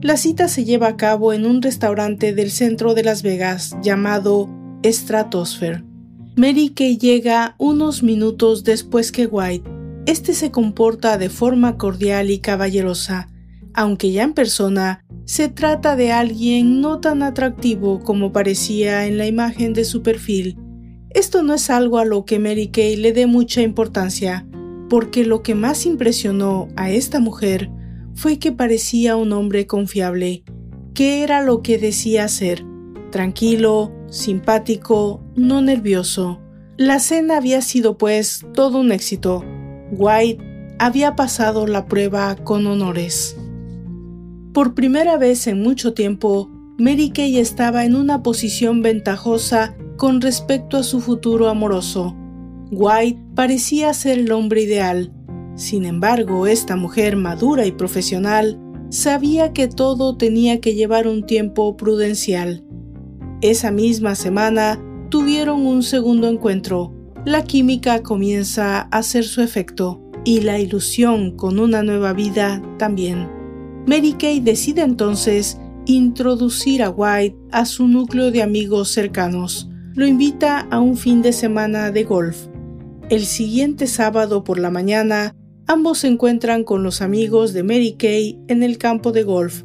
La 0.00 0.16
cita 0.16 0.46
se 0.46 0.64
lleva 0.64 0.88
a 0.88 0.96
cabo 0.96 1.32
en 1.32 1.46
un 1.46 1.60
restaurante 1.62 2.32
del 2.32 2.50
centro 2.50 2.94
de 2.94 3.02
Las 3.02 3.22
Vegas 3.22 3.76
llamado 3.82 4.48
Stratosphere. 4.84 5.84
Mary 6.36 6.70
Kay 6.70 6.96
llega 6.96 7.56
unos 7.58 8.02
minutos 8.02 8.64
después 8.64 9.12
que 9.12 9.26
White. 9.26 9.68
Este 10.06 10.34
se 10.34 10.50
comporta 10.50 11.18
de 11.18 11.28
forma 11.28 11.76
cordial 11.76 12.30
y 12.30 12.38
caballerosa, 12.38 13.28
aunque 13.74 14.12
ya 14.12 14.22
en 14.22 14.34
persona 14.34 15.04
se 15.24 15.48
trata 15.48 15.96
de 15.96 16.12
alguien 16.12 16.80
no 16.80 17.00
tan 17.00 17.22
atractivo 17.22 18.00
como 18.00 18.32
parecía 18.32 19.06
en 19.06 19.18
la 19.18 19.26
imagen 19.26 19.72
de 19.72 19.84
su 19.84 20.02
perfil. 20.02 20.58
Esto 21.10 21.42
no 21.42 21.54
es 21.54 21.70
algo 21.70 21.98
a 21.98 22.04
lo 22.04 22.24
que 22.24 22.38
Mary 22.38 22.68
Kay 22.68 22.96
le 22.96 23.12
dé 23.12 23.26
mucha 23.26 23.62
importancia, 23.62 24.46
porque 24.88 25.24
lo 25.24 25.42
que 25.42 25.54
más 25.54 25.86
impresionó 25.86 26.68
a 26.76 26.90
esta 26.90 27.20
mujer 27.20 27.70
fue 28.14 28.38
que 28.38 28.52
parecía 28.52 29.16
un 29.16 29.32
hombre 29.32 29.66
confiable, 29.66 30.44
que 30.94 31.22
era 31.22 31.42
lo 31.42 31.62
que 31.62 31.78
decía 31.78 32.28
ser, 32.28 32.64
tranquilo, 33.10 33.92
simpático, 34.10 35.22
no 35.34 35.62
nervioso. 35.62 36.40
La 36.76 36.98
cena 36.98 37.36
había 37.36 37.62
sido 37.62 37.96
pues 37.96 38.44
todo 38.54 38.80
un 38.80 38.92
éxito. 38.92 39.44
White 39.92 40.42
había 40.78 41.14
pasado 41.14 41.66
la 41.66 41.86
prueba 41.86 42.34
con 42.36 42.66
honores. 42.66 43.36
Por 44.52 44.74
primera 44.74 45.16
vez 45.16 45.46
en 45.46 45.62
mucho 45.62 45.94
tiempo, 45.94 46.50
Mary 46.78 47.10
Kay 47.10 47.38
estaba 47.38 47.86
en 47.86 47.96
una 47.96 48.22
posición 48.22 48.82
ventajosa 48.82 49.74
con 49.96 50.20
respecto 50.20 50.76
a 50.76 50.82
su 50.82 51.00
futuro 51.00 51.48
amoroso. 51.48 52.14
White 52.70 53.18
parecía 53.34 53.94
ser 53.94 54.18
el 54.18 54.30
hombre 54.30 54.62
ideal. 54.62 55.10
Sin 55.54 55.86
embargo, 55.86 56.46
esta 56.46 56.76
mujer 56.76 57.16
madura 57.16 57.64
y 57.64 57.72
profesional 57.72 58.60
sabía 58.90 59.54
que 59.54 59.68
todo 59.68 60.18
tenía 60.18 60.60
que 60.60 60.74
llevar 60.74 61.08
un 61.08 61.24
tiempo 61.24 61.74
prudencial. 61.78 62.62
Esa 63.40 63.70
misma 63.70 64.14
semana 64.14 64.78
tuvieron 65.08 65.64
un 65.64 65.82
segundo 65.82 66.28
encuentro. 66.28 66.92
La 67.24 67.44
química 67.44 68.02
comienza 68.02 68.80
a 68.80 68.98
hacer 68.98 69.24
su 69.24 69.40
efecto 69.40 70.02
y 70.26 70.42
la 70.42 70.58
ilusión 70.58 71.36
con 71.36 71.58
una 71.58 71.82
nueva 71.82 72.12
vida 72.12 72.60
también. 72.78 73.41
Mary 73.86 74.12
Kay 74.12 74.40
decide 74.40 74.82
entonces 74.82 75.58
introducir 75.86 76.82
a 76.82 76.90
White 76.90 77.36
a 77.50 77.64
su 77.64 77.88
núcleo 77.88 78.30
de 78.30 78.42
amigos 78.42 78.90
cercanos. 78.90 79.68
Lo 79.94 80.06
invita 80.06 80.60
a 80.70 80.80
un 80.80 80.96
fin 80.96 81.20
de 81.20 81.32
semana 81.32 81.90
de 81.90 82.04
golf. 82.04 82.46
El 83.10 83.26
siguiente 83.26 83.88
sábado 83.88 84.44
por 84.44 84.58
la 84.58 84.70
mañana, 84.70 85.34
ambos 85.66 85.98
se 85.98 86.06
encuentran 86.06 86.62
con 86.62 86.82
los 86.84 87.02
amigos 87.02 87.52
de 87.52 87.64
Mary 87.64 87.96
Kay 87.98 88.38
en 88.46 88.62
el 88.62 88.78
campo 88.78 89.10
de 89.10 89.24
golf. 89.24 89.64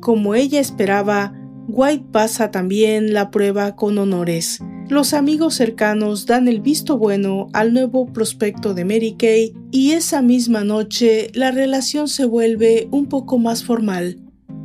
Como 0.00 0.34
ella 0.36 0.60
esperaba, 0.60 1.34
White 1.72 2.06
pasa 2.12 2.50
también 2.50 3.12
la 3.12 3.30
prueba 3.30 3.76
con 3.76 3.98
honores. 3.98 4.58
Los 4.88 5.14
amigos 5.14 5.54
cercanos 5.54 6.26
dan 6.26 6.48
el 6.48 6.60
visto 6.60 6.98
bueno 6.98 7.46
al 7.52 7.72
nuevo 7.72 8.12
prospecto 8.12 8.74
de 8.74 8.84
Mary 8.84 9.14
Kay 9.16 9.54
y 9.70 9.92
esa 9.92 10.20
misma 10.20 10.64
noche 10.64 11.30
la 11.34 11.52
relación 11.52 12.08
se 12.08 12.24
vuelve 12.24 12.88
un 12.90 13.06
poco 13.06 13.38
más 13.38 13.62
formal 13.62 14.18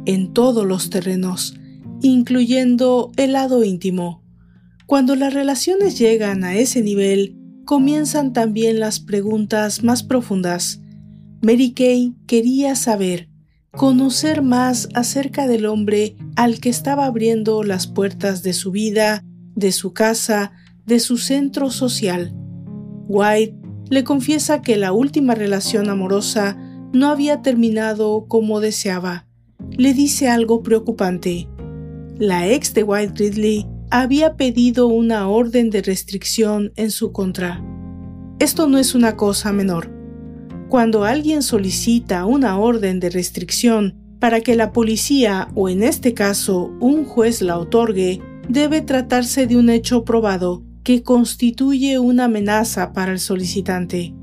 en 0.06 0.34
todos 0.34 0.66
los 0.66 0.90
terrenos, 0.90 1.56
incluyendo 2.02 3.12
el 3.18 3.34
lado 3.34 3.64
íntimo. 3.64 4.24
Cuando 4.88 5.16
las 5.16 5.34
relaciones 5.34 5.98
llegan 5.98 6.44
a 6.44 6.56
ese 6.56 6.82
nivel, 6.82 7.38
comienzan 7.66 8.34
también 8.34 8.80
las 8.80 9.00
preguntas 9.00 9.84
más 9.84 10.04
profundas. 10.04 10.82
Mary 11.42 11.74
Kay 11.74 12.14
quería 12.28 12.76
saber, 12.76 13.30
conocer 13.76 14.42
más 14.42 14.88
acerca 14.94 15.48
del 15.48 15.66
hombre 15.66 16.16
al 16.36 16.60
que 16.60 16.70
estaba 16.70 17.06
abriendo 17.06 17.64
las 17.64 17.88
puertas 17.88 18.42
de 18.42 18.54
su 18.54 18.72
vida, 18.72 19.24
de 19.56 19.72
su 19.72 19.94
casa, 19.94 20.54
de 20.86 21.00
su 21.00 21.18
centro 21.18 21.70
social. 21.70 22.34
White 23.08 23.56
le 23.90 24.04
confiesa 24.04 24.62
que 24.62 24.78
la 24.78 24.94
última 24.94 25.36
relación 25.36 25.90
amorosa 25.90 26.58
no 26.94 27.10
había 27.10 27.42
terminado 27.42 28.26
como 28.28 28.62
deseaba. 28.62 29.28
Le 29.72 29.94
dice 29.94 30.30
algo 30.30 30.64
preocupante. 30.64 31.48
La 32.18 32.48
ex 32.48 32.74
de 32.74 32.84
White 32.84 33.14
Ridley 33.18 33.68
había 33.92 34.36
pedido 34.36 34.88
una 34.88 35.28
orden 35.28 35.70
de 35.70 35.82
restricción 35.82 36.72
en 36.76 36.92
su 36.92 37.12
contra. 37.12 37.64
Esto 38.40 38.68
no 38.68 38.78
es 38.78 38.96
una 38.96 39.16
cosa 39.18 39.52
menor. 39.52 39.95
Cuando 40.76 41.06
alguien 41.06 41.42
solicita 41.42 42.26
una 42.26 42.60
orden 42.60 43.00
de 43.00 43.10
restricción 43.10 43.96
para 44.20 44.42
que 44.42 44.58
la 44.58 44.74
policía 44.74 45.48
o 45.56 45.70
en 45.70 45.84
este 45.84 46.14
caso 46.14 46.70
un 46.82 47.06
juez 47.06 47.42
la 47.42 47.58
otorgue, 47.58 48.20
debe 48.50 48.82
tratarse 48.82 49.48
de 49.48 49.56
un 49.56 49.70
hecho 49.70 50.04
probado 50.04 50.66
que 50.84 51.02
constituye 51.02 51.98
una 51.98 52.26
amenaza 52.26 52.92
para 52.92 53.14
el 53.14 53.22
solicitante. 53.22 54.14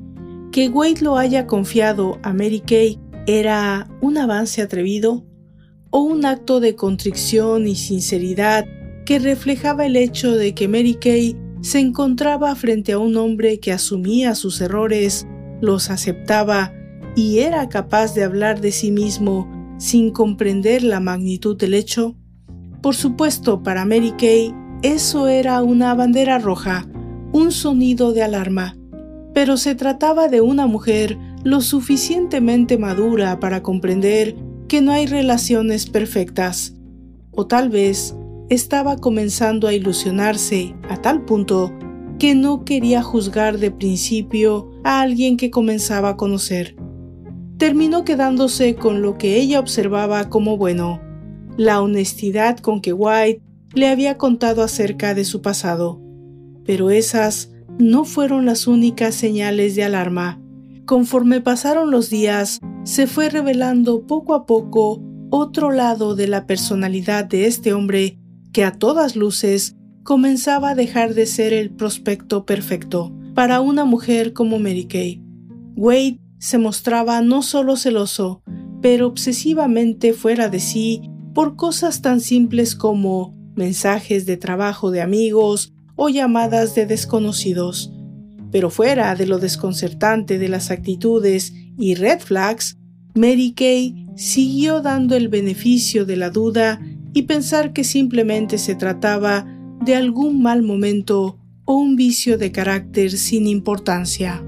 Que 0.53 0.68
Wade 0.68 1.00
lo 1.00 1.16
haya 1.16 1.46
confiado 1.46 2.18
a 2.22 2.35
Mary 2.35 2.61
Kay 2.61 3.00
era 3.26 3.88
un 4.03 4.18
avance 4.18 4.61
atrevido 4.61 5.24
o 5.88 6.03
un 6.03 6.26
acto 6.26 6.61
de 6.61 6.74
contrición 6.74 7.66
y 7.66 7.76
sinceridad 7.76 8.66
que 9.07 9.18
reflejaba 9.18 9.87
el 9.87 9.96
hecho 9.96 10.37
de 10.37 10.55
que 10.55 10.68
Mary 10.68 10.98
Kay 11.00 11.35
se 11.62 11.79
encontraba 11.79 12.55
frente 12.57 12.92
a 12.92 12.98
un 12.98 13.16
hombre 13.16 13.59
que 13.59 13.72
asumía 13.72 14.35
sus 14.35 14.61
errores, 14.61 15.26
los 15.62 15.88
aceptaba 15.88 16.75
y 17.16 17.38
era 17.38 17.70
capaz 17.70 18.14
de 18.14 18.25
hablar 18.25 18.61
de 18.61 18.72
sí 18.72 18.90
mismo 18.90 19.48
sin 19.79 20.11
comprender 20.11 20.83
la 20.83 21.01
magnitud 21.01 21.57
del 21.57 21.72
hecho? 21.72 22.16
Por 22.83 22.94
supuesto, 22.94 23.62
para 23.62 23.87
Mary 23.87 24.12
Kay 24.18 24.55
eso 24.83 25.29
era 25.29 25.62
una 25.62 25.94
bandera 25.94 26.38
roja, 26.38 26.87
un 27.33 27.53
sonido 27.53 28.12
de 28.12 28.22
alarma, 28.22 28.77
pero 29.33 29.57
se 29.57 29.75
trataba 29.75 30.29
de 30.29 30.40
una 30.40 30.66
mujer 30.66 31.16
lo 31.44 31.61
suficientemente 31.61 32.77
madura 32.77 33.38
para 33.38 33.62
comprender 33.62 34.37
que 34.68 34.81
no 34.81 34.92
hay 34.92 35.07
relaciones 35.07 35.88
perfectas, 35.88 36.75
o 37.31 37.46
tal 37.46 37.68
vez 37.68 38.16
estaba 38.48 38.96
comenzando 38.96 39.68
a 39.68 39.75
ilusionarse 39.75 40.75
a 40.88 40.96
tal 40.96 41.25
punto 41.25 41.72
que 42.22 42.37
no 42.37 42.64
quería 42.64 43.02
juzgar 43.02 43.58
de 43.58 43.72
principio 43.72 44.70
a 44.85 45.00
alguien 45.00 45.37
que 45.37 45.50
comenzaba 45.50 46.11
a 46.11 46.16
conocer. 46.16 46.76
Terminó 47.58 48.04
quedándose 48.04 48.76
con 48.76 49.02
lo 49.02 49.18
que 49.18 49.40
ella 49.40 49.58
observaba 49.58 50.28
como 50.28 50.56
bueno, 50.56 51.00
la 51.56 51.82
honestidad 51.82 52.58
con 52.58 52.80
que 52.80 52.92
White 52.92 53.42
le 53.74 53.88
había 53.88 54.18
contado 54.18 54.62
acerca 54.62 55.14
de 55.14 55.24
su 55.24 55.42
pasado. 55.42 56.00
Pero 56.64 56.90
esas 56.92 57.50
no 57.80 58.04
fueron 58.04 58.46
las 58.46 58.68
únicas 58.68 59.16
señales 59.16 59.74
de 59.74 59.82
alarma. 59.82 60.40
Conforme 60.87 61.40
pasaron 61.40 61.90
los 61.90 62.08
días, 62.08 62.61
se 62.85 63.08
fue 63.08 63.30
revelando 63.30 64.06
poco 64.06 64.35
a 64.35 64.46
poco 64.46 65.02
otro 65.30 65.72
lado 65.72 66.14
de 66.14 66.28
la 66.28 66.46
personalidad 66.46 67.24
de 67.24 67.48
este 67.48 67.72
hombre 67.72 68.20
que 68.52 68.62
a 68.62 68.70
todas 68.70 69.16
luces 69.16 69.74
comenzaba 70.02 70.70
a 70.70 70.74
dejar 70.74 71.14
de 71.14 71.26
ser 71.26 71.52
el 71.52 71.70
prospecto 71.70 72.44
perfecto 72.44 73.12
para 73.34 73.60
una 73.60 73.84
mujer 73.84 74.32
como 74.32 74.58
Mary 74.58 74.86
Kay. 74.86 75.22
Wade 75.76 76.18
se 76.38 76.58
mostraba 76.58 77.20
no 77.22 77.42
solo 77.42 77.76
celoso, 77.76 78.42
pero 78.80 79.06
obsesivamente 79.06 80.12
fuera 80.12 80.48
de 80.48 80.60
sí 80.60 81.02
por 81.34 81.56
cosas 81.56 82.02
tan 82.02 82.20
simples 82.20 82.74
como 82.74 83.34
mensajes 83.54 84.26
de 84.26 84.36
trabajo 84.36 84.90
de 84.90 85.00
amigos 85.00 85.72
o 85.94 86.08
llamadas 86.08 86.74
de 86.74 86.86
desconocidos. 86.86 87.92
Pero 88.50 88.70
fuera 88.70 89.14
de 89.14 89.26
lo 89.26 89.38
desconcertante 89.38 90.38
de 90.38 90.48
las 90.48 90.70
actitudes 90.70 91.54
y 91.78 91.94
red 91.94 92.20
flags, 92.20 92.76
Mary 93.14 93.52
Kay 93.52 94.06
siguió 94.16 94.80
dando 94.80 95.16
el 95.16 95.28
beneficio 95.28 96.04
de 96.04 96.16
la 96.16 96.30
duda 96.30 96.80
y 97.14 97.22
pensar 97.22 97.72
que 97.72 97.84
simplemente 97.84 98.58
se 98.58 98.74
trataba 98.74 99.46
de 99.85 99.97
algún 99.97 100.42
mal 100.42 100.62
momento 100.62 101.38
o 101.64 101.75
un 101.75 101.97
vicio 101.97 102.38
de 102.38 102.53
carácter 102.53 103.11
sin 103.12 103.47
importancia. 103.47 104.42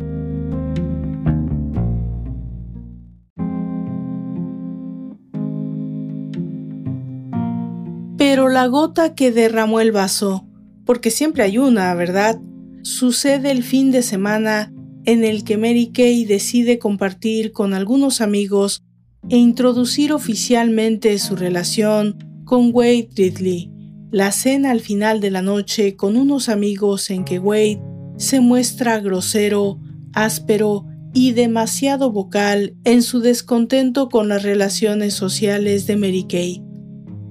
Pero 8.17 8.49
la 8.49 8.67
gota 8.67 9.15
que 9.15 9.33
derramó 9.33 9.81
el 9.81 9.93
vaso, 9.93 10.47
porque 10.85 11.11
siempre 11.11 11.43
hay 11.43 11.59
una, 11.59 11.95
¿verdad? 11.95 12.41
Sucede 12.83 13.51
el 13.51 13.63
fin 13.63 13.91
de 13.91 14.03
semana 14.03 14.73
en 15.05 15.25
el 15.25 15.45
que 15.45 15.59
Mary 15.59 15.91
Kay 15.93 16.25
decide 16.25 16.79
compartir 16.79 17.53
con 17.53 17.75
algunos 17.75 18.21
amigos 18.21 18.83
e 19.29 19.37
introducir 19.37 20.13
oficialmente 20.13 21.19
su 21.19 21.37
relación 21.37 22.43
con 22.45 22.71
Wade 22.73 23.09
Ridley. 23.17 23.74
La 24.15 24.31
cena 24.31 24.71
al 24.71 24.79
final 24.79 25.19
de 25.19 25.33
la 25.33 25.43
noche 25.43 25.97
con 25.97 26.17
unos 26.17 26.49
amigos 26.49 27.11
en 27.11 27.25
que 27.25 27.41
Wade 27.41 27.83
se 28.17 28.39
muestra 28.39 29.01
grosero, 29.01 29.81
áspero 30.13 30.87
y 31.13 31.33
demasiado 31.33 32.13
vocal 32.13 32.77
en 32.85 33.03
su 33.03 33.19
descontento 33.19 34.09
con 34.09 34.29
las 34.29 34.45
relaciones 34.45 35.15
sociales 35.15 35.89
de 35.89 35.97
Mary 35.97 36.27
Kay. 36.29 36.63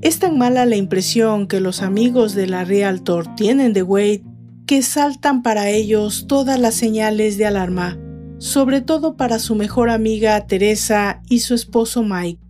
Es 0.02 0.20
tan 0.20 0.38
mala 0.38 0.66
la 0.66 0.76
impresión 0.76 1.48
que 1.48 1.62
los 1.62 1.82
amigos 1.82 2.36
de 2.36 2.48
la 2.48 2.66
Realtor 2.66 3.34
tienen 3.36 3.72
de 3.72 3.84
Wade 3.84 4.26
que 4.68 4.82
saltan 4.82 5.42
para 5.42 5.70
ellos 5.70 6.26
todas 6.28 6.60
las 6.60 6.76
señales 6.76 7.38
de 7.38 7.46
alarma, 7.46 7.98
sobre 8.40 8.82
todo 8.82 9.16
para 9.16 9.40
su 9.40 9.56
mejor 9.56 9.90
amiga 9.90 10.48
Teresa 10.48 11.22
y 11.30 11.40
su 11.40 11.54
esposo 11.54 12.04
Mike 12.04 12.43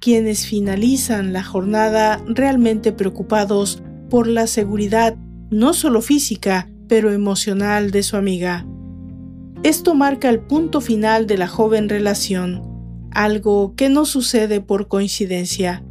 quienes 0.00 0.46
finalizan 0.46 1.32
la 1.32 1.44
jornada 1.44 2.22
realmente 2.26 2.92
preocupados 2.92 3.82
por 4.08 4.26
la 4.26 4.46
seguridad 4.46 5.16
no 5.50 5.74
solo 5.74 6.00
física, 6.00 6.68
pero 6.88 7.12
emocional 7.12 7.90
de 7.90 8.02
su 8.02 8.16
amiga. 8.16 8.66
Esto 9.62 9.94
marca 9.94 10.28
el 10.30 10.40
punto 10.40 10.80
final 10.80 11.26
de 11.26 11.38
la 11.38 11.46
joven 11.46 11.88
relación. 11.88 12.68
algo 13.12 13.74
que 13.74 13.88
no 13.88 14.04
sucede 14.04 14.60
por 14.60 14.86
coincidencia. 14.86 15.84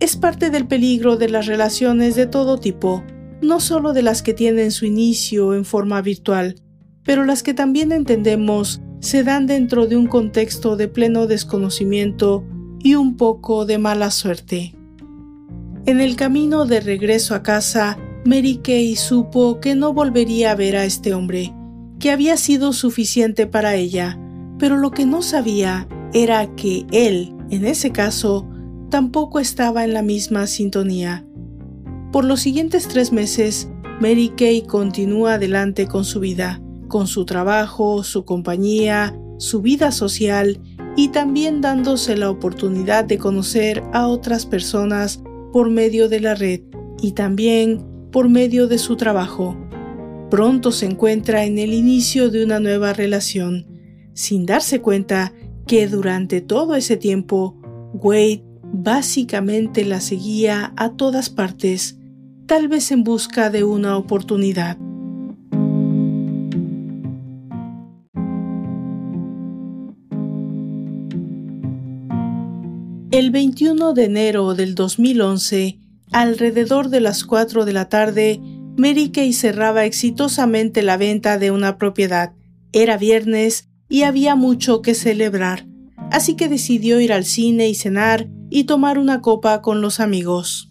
Es 0.00 0.16
parte 0.16 0.48
del 0.48 0.66
peligro 0.66 1.18
de 1.18 1.28
las 1.28 1.44
relaciones 1.44 2.16
de 2.16 2.26
todo 2.26 2.56
tipo, 2.56 3.04
no 3.42 3.60
solo 3.60 3.92
de 3.92 4.00
las 4.00 4.22
que 4.22 4.32
tienen 4.32 4.70
su 4.70 4.86
inicio 4.86 5.52
en 5.52 5.66
forma 5.66 6.00
virtual, 6.00 6.54
pero 7.04 7.26
las 7.26 7.42
que 7.42 7.52
también 7.52 7.92
entendemos 7.92 8.80
se 9.00 9.22
dan 9.22 9.46
dentro 9.46 9.86
de 9.86 9.96
un 9.96 10.06
contexto 10.06 10.76
de 10.76 10.88
pleno 10.88 11.26
desconocimiento 11.26 12.42
y 12.82 12.94
un 12.96 13.16
poco 13.16 13.64
de 13.64 13.78
mala 13.78 14.10
suerte. 14.10 14.74
En 15.86 16.00
el 16.00 16.16
camino 16.16 16.64
de 16.64 16.80
regreso 16.80 17.34
a 17.34 17.42
casa, 17.42 17.98
Mary 18.24 18.60
Kay 18.62 18.96
supo 18.96 19.60
que 19.60 19.74
no 19.74 19.92
volvería 19.92 20.52
a 20.52 20.54
ver 20.54 20.76
a 20.76 20.84
este 20.84 21.14
hombre, 21.14 21.54
que 21.98 22.10
había 22.10 22.36
sido 22.36 22.72
suficiente 22.72 23.46
para 23.46 23.74
ella, 23.74 24.18
pero 24.58 24.76
lo 24.76 24.90
que 24.92 25.06
no 25.06 25.22
sabía 25.22 25.88
era 26.12 26.54
que 26.54 26.86
él, 26.92 27.34
en 27.50 27.66
ese 27.66 27.90
caso, 27.90 28.48
tampoco 28.90 29.40
estaba 29.40 29.84
en 29.84 29.92
la 29.92 30.02
misma 30.02 30.46
sintonía. 30.46 31.26
Por 32.12 32.24
los 32.24 32.40
siguientes 32.40 32.86
tres 32.88 33.10
meses, 33.10 33.68
Mary 34.00 34.32
Kay 34.36 34.62
continúa 34.62 35.34
adelante 35.34 35.86
con 35.86 36.04
su 36.04 36.20
vida, 36.20 36.60
con 36.88 37.06
su 37.06 37.24
trabajo, 37.24 38.04
su 38.04 38.24
compañía, 38.24 39.16
su 39.38 39.62
vida 39.62 39.90
social 39.90 40.60
y 40.96 41.08
también 41.08 41.60
dándose 41.60 42.16
la 42.16 42.30
oportunidad 42.30 43.04
de 43.04 43.18
conocer 43.18 43.82
a 43.92 44.06
otras 44.08 44.46
personas 44.46 45.22
por 45.52 45.70
medio 45.70 46.08
de 46.08 46.20
la 46.20 46.34
red 46.34 46.60
y 47.00 47.12
también 47.12 47.84
por 48.10 48.28
medio 48.28 48.68
de 48.68 48.78
su 48.78 48.96
trabajo. 48.96 49.56
Pronto 50.30 50.72
se 50.72 50.86
encuentra 50.86 51.44
en 51.44 51.58
el 51.58 51.74
inicio 51.74 52.30
de 52.30 52.44
una 52.44 52.60
nueva 52.60 52.92
relación, 52.92 53.66
sin 54.14 54.46
darse 54.46 54.80
cuenta 54.80 55.32
que 55.66 55.88
durante 55.88 56.40
todo 56.40 56.74
ese 56.74 56.96
tiempo 56.96 57.58
Wade 57.94 58.44
básicamente 58.72 59.84
la 59.84 60.00
seguía 60.00 60.72
a 60.76 60.96
todas 60.96 61.28
partes, 61.28 61.98
tal 62.46 62.68
vez 62.68 62.90
en 62.90 63.04
busca 63.04 63.50
de 63.50 63.64
una 63.64 63.96
oportunidad. 63.96 64.78
El 73.12 73.30
21 73.30 73.92
de 73.92 74.04
enero 74.06 74.54
del 74.54 74.74
2011, 74.74 75.78
alrededor 76.12 76.88
de 76.88 77.02
las 77.02 77.24
4 77.24 77.66
de 77.66 77.74
la 77.74 77.90
tarde, 77.90 78.40
Mary 78.78 79.10
Kay 79.10 79.34
cerraba 79.34 79.84
exitosamente 79.84 80.80
la 80.80 80.96
venta 80.96 81.36
de 81.36 81.50
una 81.50 81.76
propiedad. 81.76 82.32
Era 82.72 82.96
viernes 82.96 83.68
y 83.90 84.04
había 84.04 84.34
mucho 84.34 84.80
que 84.80 84.94
celebrar, 84.94 85.66
así 86.10 86.36
que 86.36 86.48
decidió 86.48 87.00
ir 87.00 87.12
al 87.12 87.26
cine 87.26 87.68
y 87.68 87.74
cenar 87.74 88.30
y 88.48 88.64
tomar 88.64 88.98
una 88.98 89.20
copa 89.20 89.60
con 89.60 89.82
los 89.82 90.00
amigos. 90.00 90.70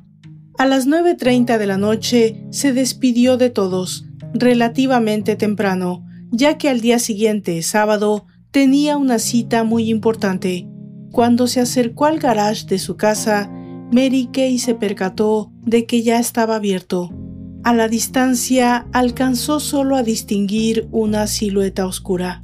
A 0.58 0.66
las 0.66 0.88
9.30 0.88 1.60
de 1.60 1.68
la 1.68 1.78
noche 1.78 2.44
se 2.50 2.74
despidió 2.74 3.38
de 3.38 3.52
todos, 3.52 4.06
relativamente 4.34 5.36
temprano, 5.36 6.04
ya 6.32 6.58
que 6.58 6.70
al 6.70 6.82
día 6.82 6.98
siguiente, 6.98 7.62
sábado, 7.62 8.26
tenía 8.50 8.98
una 8.98 9.20
cita 9.20 9.64
muy 9.64 9.92
importante. 9.92 10.71
Cuando 11.12 11.48
se 11.48 11.60
acercó 11.60 12.06
al 12.06 12.20
garage 12.20 12.66
de 12.66 12.80
su 12.80 12.96
casa, 12.96 13.50
Mary 13.92 14.30
Kay 14.32 14.60
se 14.60 14.76
percató 14.76 15.52
de 15.62 15.86
que 15.86 16.04
ya 16.04 16.20
estaba 16.20 16.56
abierto. 16.56 17.12
A 17.64 17.74
la 17.74 17.90
distancia 17.90 18.88
alcanzó 18.94 19.60
solo 19.60 19.98
a 19.98 20.04
distinguir 20.04 20.88
una 20.92 21.28
silueta 21.28 21.86
oscura. 21.86 22.44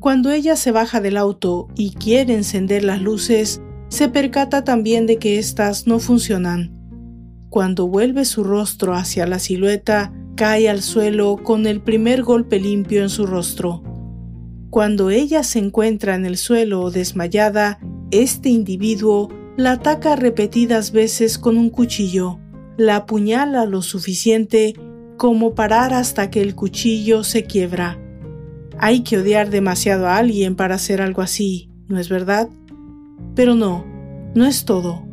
Cuando 0.00 0.32
ella 0.32 0.56
se 0.56 0.72
baja 0.72 1.00
del 1.00 1.16
auto 1.16 1.68
y 1.76 1.92
quiere 1.92 2.34
encender 2.34 2.82
las 2.82 3.00
luces, 3.00 3.62
se 3.88 4.08
percata 4.08 4.64
también 4.64 5.06
de 5.06 5.18
que 5.18 5.38
éstas 5.38 5.86
no 5.86 6.00
funcionan. 6.00 6.76
Cuando 7.50 7.86
vuelve 7.86 8.24
su 8.24 8.42
rostro 8.42 8.94
hacia 8.94 9.26
la 9.26 9.38
silueta, 9.38 10.12
cae 10.34 10.68
al 10.68 10.82
suelo 10.82 11.36
con 11.42 11.66
el 11.66 11.80
primer 11.80 12.24
golpe 12.24 12.58
limpio 12.58 13.02
en 13.02 13.10
su 13.10 13.26
rostro. 13.26 13.82
Cuando 14.72 15.10
ella 15.10 15.42
se 15.42 15.58
encuentra 15.58 16.14
en 16.14 16.24
el 16.24 16.38
suelo 16.38 16.90
desmayada, 16.90 17.78
este 18.10 18.48
individuo 18.48 19.28
la 19.58 19.72
ataca 19.72 20.16
repetidas 20.16 20.92
veces 20.92 21.36
con 21.36 21.58
un 21.58 21.68
cuchillo, 21.68 22.38
la 22.78 22.96
apuñala 22.96 23.66
lo 23.66 23.82
suficiente 23.82 24.72
como 25.18 25.54
parar 25.54 25.92
hasta 25.92 26.30
que 26.30 26.40
el 26.40 26.54
cuchillo 26.54 27.22
se 27.22 27.44
quiebra. 27.44 27.98
Hay 28.78 29.00
que 29.00 29.18
odiar 29.18 29.50
demasiado 29.50 30.06
a 30.06 30.16
alguien 30.16 30.56
para 30.56 30.76
hacer 30.76 31.02
algo 31.02 31.20
así, 31.20 31.68
¿no 31.88 32.00
es 32.00 32.08
verdad? 32.08 32.48
Pero 33.34 33.54
no, 33.54 33.84
no 34.34 34.46
es 34.46 34.64
todo. 34.64 35.06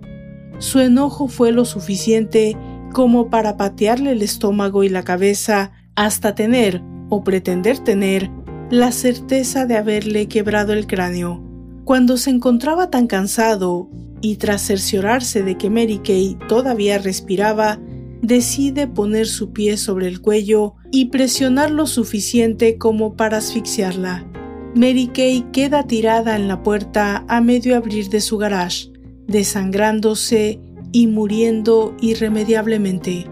Su 0.59 0.79
enojo 0.79 1.27
fue 1.27 1.51
lo 1.51 1.65
suficiente 1.65 2.55
como 2.93 3.29
para 3.29 3.57
patearle 3.57 4.13
el 4.13 4.21
estómago 4.21 4.85
y 4.85 4.89
la 4.89 5.03
cabeza 5.03 5.73
hasta 5.97 6.33
tener, 6.33 6.81
o 7.09 7.25
pretender 7.25 7.79
tener, 7.79 8.31
la 8.69 8.91
certeza 8.91 9.65
de 9.65 9.77
haberle 9.77 10.27
quebrado 10.27 10.73
el 10.73 10.85
cráneo. 10.85 11.43
Cuando 11.85 12.17
se 12.17 12.29
encontraba 12.29 12.91
tan 12.91 13.07
cansado 13.07 13.89
y 14.21 14.35
tras 14.35 14.61
cerciorarse 14.61 15.41
de 15.41 15.57
que 15.57 15.71
Mary 15.71 15.99
Kay 16.03 16.37
todavía 16.47 16.99
respiraba, 16.99 17.79
decide 18.21 18.85
poner 18.85 19.25
su 19.25 19.53
pie 19.53 19.77
sobre 19.77 20.07
el 20.07 20.21
cuello 20.21 20.75
y 20.91 21.05
presionar 21.05 21.71
lo 21.71 21.87
suficiente 21.87 22.77
como 22.77 23.15
para 23.15 23.37
asfixiarla. 23.37 24.27
Mary 24.75 25.07
Kay 25.07 25.47
queda 25.51 25.87
tirada 25.87 26.35
en 26.35 26.47
la 26.47 26.61
puerta 26.61 27.25
a 27.27 27.41
medio 27.41 27.75
abrir 27.75 28.09
de 28.09 28.21
su 28.21 28.37
garage, 28.37 28.91
desangrándose 29.25 30.59
y 30.91 31.07
muriendo 31.07 31.95
irremediablemente. 32.01 33.25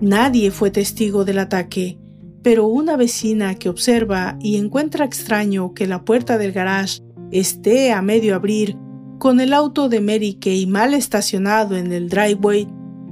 Nadie 0.00 0.50
fue 0.50 0.72
testigo 0.72 1.24
del 1.24 1.38
ataque, 1.38 1.98
pero 2.46 2.68
una 2.68 2.96
vecina 2.96 3.56
que 3.56 3.68
observa 3.68 4.38
y 4.40 4.54
encuentra 4.54 5.04
extraño 5.04 5.74
que 5.74 5.88
la 5.88 6.04
puerta 6.04 6.38
del 6.38 6.52
garage 6.52 7.00
esté 7.32 7.90
a 7.90 8.02
medio 8.02 8.36
abrir, 8.36 8.76
con 9.18 9.40
el 9.40 9.52
auto 9.52 9.88
de 9.88 10.00
Mary 10.00 10.34
Kay 10.34 10.64
mal 10.68 10.94
estacionado 10.94 11.76
en 11.76 11.90
el 11.90 12.08
driveway, 12.08 12.68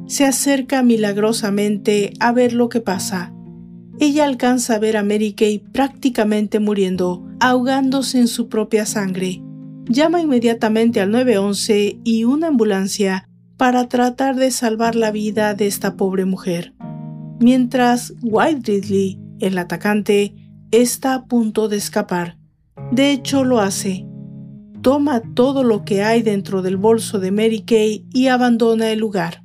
se 0.07 0.25
acerca 0.25 0.85
milagrosamente 0.85 2.12
a 2.20 2.31
ver 2.31 2.53
lo 2.53 2.68
que 2.68 2.81
pasa. 2.81 3.35
Ella 3.99 4.25
alcanza 4.25 4.77
a 4.77 4.79
ver 4.79 4.97
a 4.97 5.03
Mary 5.03 5.33
Kay 5.33 5.64
prácticamente 5.73 6.61
muriendo, 6.61 7.27
ahogándose 7.40 8.20
en 8.20 8.29
su 8.29 8.49
propia 8.49 8.87
sangre. 8.87 9.42
Llama 9.88 10.20
inmediatamente 10.20 11.01
al 11.01 11.11
911 11.11 11.99
y 12.05 12.23
una 12.23 12.47
ambulancia 12.47 13.29
para 13.57 13.88
tratar 13.88 14.37
de 14.37 14.53
salvar 14.53 14.94
la 14.94 15.11
vida 15.11 15.55
de 15.55 15.66
esta 15.66 15.97
pobre 15.97 16.25
mujer. 16.25 16.73
Mientras 17.40 18.14
White 18.23 18.70
Ridley, 18.70 19.23
el 19.40 19.59
atacante, 19.59 20.35
está 20.70 21.14
a 21.14 21.25
punto 21.27 21.68
de 21.68 21.77
escapar. 21.77 22.38
De 22.90 23.11
hecho, 23.11 23.44
lo 23.44 23.61
hace. 23.61 24.07
Toma 24.83 25.23
todo 25.35 25.64
lo 25.64 25.85
que 25.85 26.03
hay 26.03 26.23
dentro 26.23 26.61
del 26.62 26.77
bolso 26.77 27.18
de 27.18 27.31
Mary 27.31 27.62
Kay 27.62 28.07
y 28.12 28.27
abandona 28.27 28.90
el 28.90 28.99
lugar. 28.99 29.42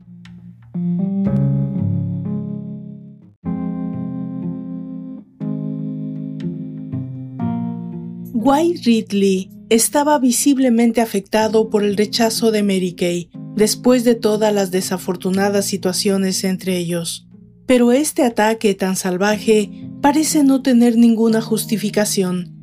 White 8.34 8.82
Ridley 8.84 9.52
estaba 9.69 10.17
visiblemente 10.17 11.02
afectado 11.02 11.69
por 11.69 11.84
el 11.84 11.95
rechazo 11.95 12.52
de 12.52 12.63
Mary 12.63 12.93
Kay 12.93 13.30
después 13.56 14.04
de 14.04 14.15
todas 14.15 14.54
las 14.54 14.71
desafortunadas 14.71 15.65
situaciones 15.65 16.43
entre 16.43 16.78
ellos. 16.78 17.28
Pero 17.69 17.91
este 17.91 18.23
ataque 18.23 18.73
tan 18.73 18.95
salvaje 18.95 19.69
parece 20.01 20.43
no 20.43 20.63
tener 20.63 20.97
ninguna 20.97 21.39
justificación. 21.39 22.55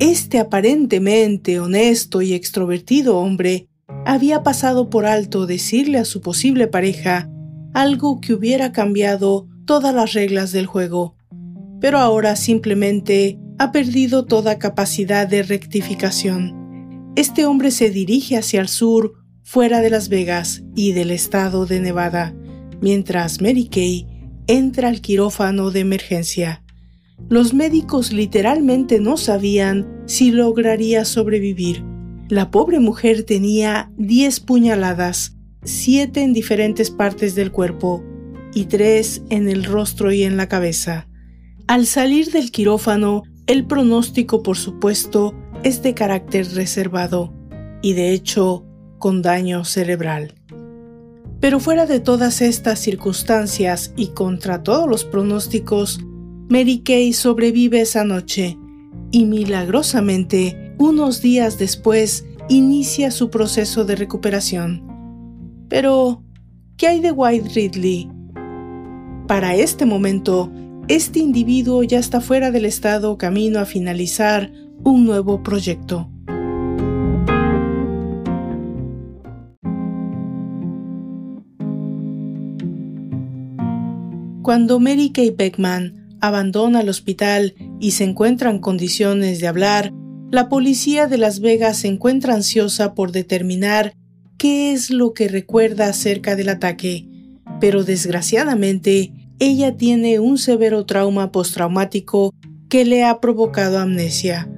Este 0.00 0.40
aparentemente 0.40 1.60
honesto 1.60 2.20
y 2.20 2.32
extrovertido 2.32 3.18
hombre 3.18 3.68
había 4.04 4.42
pasado 4.42 4.90
por 4.90 5.06
alto 5.06 5.46
decirle 5.46 5.98
a 5.98 6.04
su 6.04 6.20
posible 6.20 6.66
pareja 6.66 7.30
algo 7.74 8.20
que 8.20 8.34
hubiera 8.34 8.72
cambiado 8.72 9.46
todas 9.66 9.94
las 9.94 10.14
reglas 10.14 10.50
del 10.50 10.66
juego, 10.66 11.14
pero 11.80 12.00
ahora 12.00 12.34
simplemente 12.34 13.38
ha 13.60 13.70
perdido 13.70 14.24
toda 14.24 14.58
capacidad 14.58 15.28
de 15.28 15.44
rectificación. 15.44 17.12
Este 17.14 17.46
hombre 17.46 17.70
se 17.70 17.88
dirige 17.88 18.36
hacia 18.36 18.60
el 18.60 18.66
sur, 18.66 19.12
fuera 19.44 19.80
de 19.80 19.90
Las 19.90 20.08
Vegas 20.08 20.64
y 20.74 20.90
del 20.90 21.12
estado 21.12 21.66
de 21.66 21.78
Nevada, 21.78 22.34
mientras 22.80 23.40
Mary 23.40 23.68
Kay 23.68 24.08
entra 24.46 24.88
al 24.88 25.00
quirófano 25.00 25.70
de 25.70 25.80
emergencia. 25.80 26.62
Los 27.28 27.54
médicos 27.54 28.12
literalmente 28.12 29.00
no 29.00 29.16
sabían 29.16 30.02
si 30.06 30.30
lograría 30.30 31.04
sobrevivir. 31.04 31.82
La 32.28 32.50
pobre 32.50 32.80
mujer 32.80 33.22
tenía 33.22 33.90
10 33.96 34.40
puñaladas, 34.40 35.36
7 35.62 36.22
en 36.22 36.32
diferentes 36.32 36.90
partes 36.90 37.34
del 37.34 37.52
cuerpo 37.52 38.02
y 38.52 38.64
3 38.64 39.22
en 39.30 39.48
el 39.48 39.64
rostro 39.64 40.12
y 40.12 40.24
en 40.24 40.36
la 40.36 40.48
cabeza. 40.48 41.08
Al 41.66 41.86
salir 41.86 42.30
del 42.30 42.50
quirófano, 42.50 43.22
el 43.46 43.66
pronóstico, 43.66 44.42
por 44.42 44.56
supuesto, 44.56 45.34
es 45.62 45.82
de 45.82 45.94
carácter 45.94 46.46
reservado. 46.54 47.32
y 47.82 47.92
de 47.92 48.12
hecho 48.12 48.64
con 48.98 49.20
daño 49.20 49.66
cerebral. 49.66 50.32
Pero 51.40 51.60
fuera 51.60 51.86
de 51.86 52.00
todas 52.00 52.40
estas 52.40 52.78
circunstancias 52.78 53.92
y 53.96 54.08
contra 54.08 54.62
todos 54.62 54.88
los 54.88 55.04
pronósticos, 55.04 56.00
Mary 56.48 56.80
Kay 56.80 57.12
sobrevive 57.12 57.80
esa 57.80 58.04
noche 58.04 58.58
y 59.10 59.26
milagrosamente, 59.26 60.74
unos 60.78 61.22
días 61.22 61.58
después, 61.58 62.26
inicia 62.48 63.10
su 63.10 63.30
proceso 63.30 63.84
de 63.84 63.96
recuperación. 63.96 64.82
Pero, 65.68 66.22
¿qué 66.76 66.88
hay 66.88 67.00
de 67.00 67.12
White 67.12 67.50
Ridley? 67.54 68.10
Para 69.26 69.54
este 69.54 69.86
momento, 69.86 70.50
este 70.88 71.20
individuo 71.20 71.82
ya 71.82 71.98
está 71.98 72.20
fuera 72.20 72.50
del 72.50 72.66
estado 72.66 73.16
camino 73.16 73.58
a 73.58 73.64
finalizar 73.64 74.52
un 74.82 75.06
nuevo 75.06 75.42
proyecto. 75.42 76.10
Cuando 84.44 84.78
Mary 84.78 85.08
Kay 85.08 85.30
Beckman 85.30 86.18
abandona 86.20 86.82
el 86.82 86.90
hospital 86.90 87.54
y 87.80 87.92
se 87.92 88.04
encuentra 88.04 88.50
en 88.50 88.58
condiciones 88.58 89.40
de 89.40 89.46
hablar, 89.46 89.90
la 90.30 90.50
policía 90.50 91.06
de 91.06 91.16
Las 91.16 91.40
Vegas 91.40 91.78
se 91.78 91.88
encuentra 91.88 92.34
ansiosa 92.34 92.92
por 92.92 93.10
determinar 93.10 93.94
qué 94.36 94.74
es 94.74 94.90
lo 94.90 95.14
que 95.14 95.28
recuerda 95.28 95.88
acerca 95.88 96.36
del 96.36 96.50
ataque, 96.50 97.08
pero 97.58 97.84
desgraciadamente 97.84 99.14
ella 99.38 99.78
tiene 99.78 100.20
un 100.20 100.36
severo 100.36 100.84
trauma 100.84 101.32
postraumático 101.32 102.34
que 102.68 102.84
le 102.84 103.02
ha 103.02 103.22
provocado 103.22 103.78
amnesia. 103.78 104.50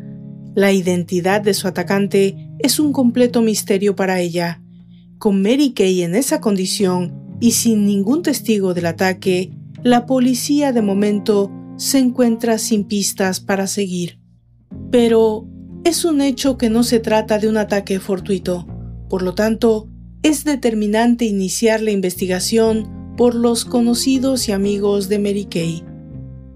La 0.57 0.73
identidad 0.73 1.43
de 1.43 1.55
su 1.55 1.69
atacante 1.69 2.51
es 2.59 2.81
un 2.81 2.93
completo 2.93 3.41
misterio 3.41 3.95
para 3.95 4.19
ella. 4.21 4.61
Con 5.19 5.43
Mary 5.43 5.75
Kay 5.75 6.03
en 6.03 6.17
esa 6.17 6.41
condición 6.41 7.37
y 7.41 7.53
sin 7.53 7.87
ningún 7.87 8.23
testigo 8.25 8.75
del 8.75 8.87
ataque, 8.87 9.53
la 9.87 10.05
policía 10.05 10.73
de 10.73 10.83
momento 10.83 11.53
se 11.77 12.01
encuentra 12.01 12.59
sin 12.59 12.83
pistas 12.83 13.39
para 13.39 13.69
seguir. 13.69 14.19
Pero 14.91 15.47
es 15.85 16.05
un 16.05 16.21
hecho 16.21 16.59
que 16.59 16.71
no 16.71 16.83
se 16.83 16.99
trata 16.99 17.39
de 17.39 17.49
un 17.49 17.57
ataque 17.57 18.01
fortuito, 18.01 18.67
por 19.09 19.23
lo 19.23 19.37
tanto, 19.37 19.89
es 20.25 20.43
determinante 20.43 21.25
iniciar 21.25 21.83
la 21.83 21.93
investigación 21.93 23.15
por 23.17 23.37
los 23.37 23.65
conocidos 23.65 24.49
y 24.49 24.53
amigos 24.53 25.09
de 25.09 25.21
Mary 25.21 25.45
Kay. 25.45 25.85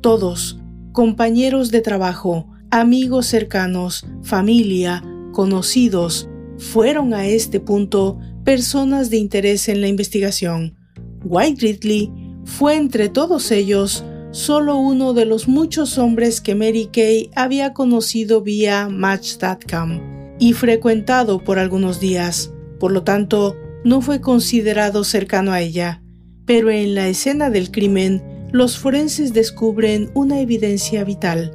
Todos, 0.00 0.58
compañeros 0.90 1.70
de 1.70 1.82
trabajo, 1.82 2.48
amigos 2.72 3.26
cercanos, 3.26 4.04
familia, 4.24 5.04
conocidos, 5.30 6.28
fueron 6.58 7.14
a 7.14 7.28
este 7.28 7.60
punto 7.60 8.18
personas 8.42 9.08
de 9.08 9.18
interés 9.18 9.68
en 9.68 9.80
la 9.80 9.86
investigación. 9.86 10.74
White 11.22 11.64
Ridley 11.64 12.10
fue 12.44 12.76
entre 12.76 13.08
todos 13.08 13.50
ellos 13.50 14.04
solo 14.32 14.76
uno 14.76 15.12
de 15.12 15.24
los 15.24 15.48
muchos 15.48 15.98
hombres 15.98 16.40
que 16.40 16.54
Mary 16.54 16.88
Kay 16.92 17.30
había 17.34 17.72
conocido 17.72 18.42
vía 18.42 18.88
Match.com 18.88 20.36
y 20.38 20.52
frecuentado 20.52 21.42
por 21.42 21.58
algunos 21.58 22.00
días, 22.00 22.52
por 22.78 22.92
lo 22.92 23.02
tanto, 23.02 23.56
no 23.84 24.00
fue 24.00 24.20
considerado 24.20 25.04
cercano 25.04 25.52
a 25.52 25.60
ella. 25.60 26.02
Pero 26.46 26.70
en 26.70 26.94
la 26.94 27.08
escena 27.08 27.50
del 27.50 27.70
crimen, 27.70 28.22
los 28.52 28.78
forenses 28.78 29.32
descubren 29.32 30.10
una 30.14 30.40
evidencia 30.40 31.04
vital, 31.04 31.52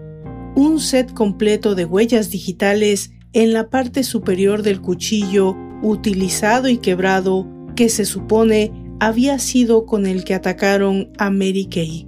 un 0.56 0.80
set 0.80 1.14
completo 1.14 1.76
de 1.76 1.86
huellas 1.86 2.30
digitales 2.30 3.12
en 3.34 3.54
la 3.54 3.70
parte 3.70 4.04
superior 4.04 4.62
del 4.62 4.82
cuchillo 4.82 5.58
utilizado 5.82 6.70
y 6.70 6.78
quebrado 6.78 7.48
que 7.76 7.90
se 7.90 8.06
supone 8.06 8.72
había 9.00 9.40
sido 9.40 9.86
con 9.86 10.06
el 10.06 10.24
que 10.24 10.34
atacaron 10.34 11.10
a 11.18 11.30
Mary 11.30 11.68
Kay. 11.70 12.08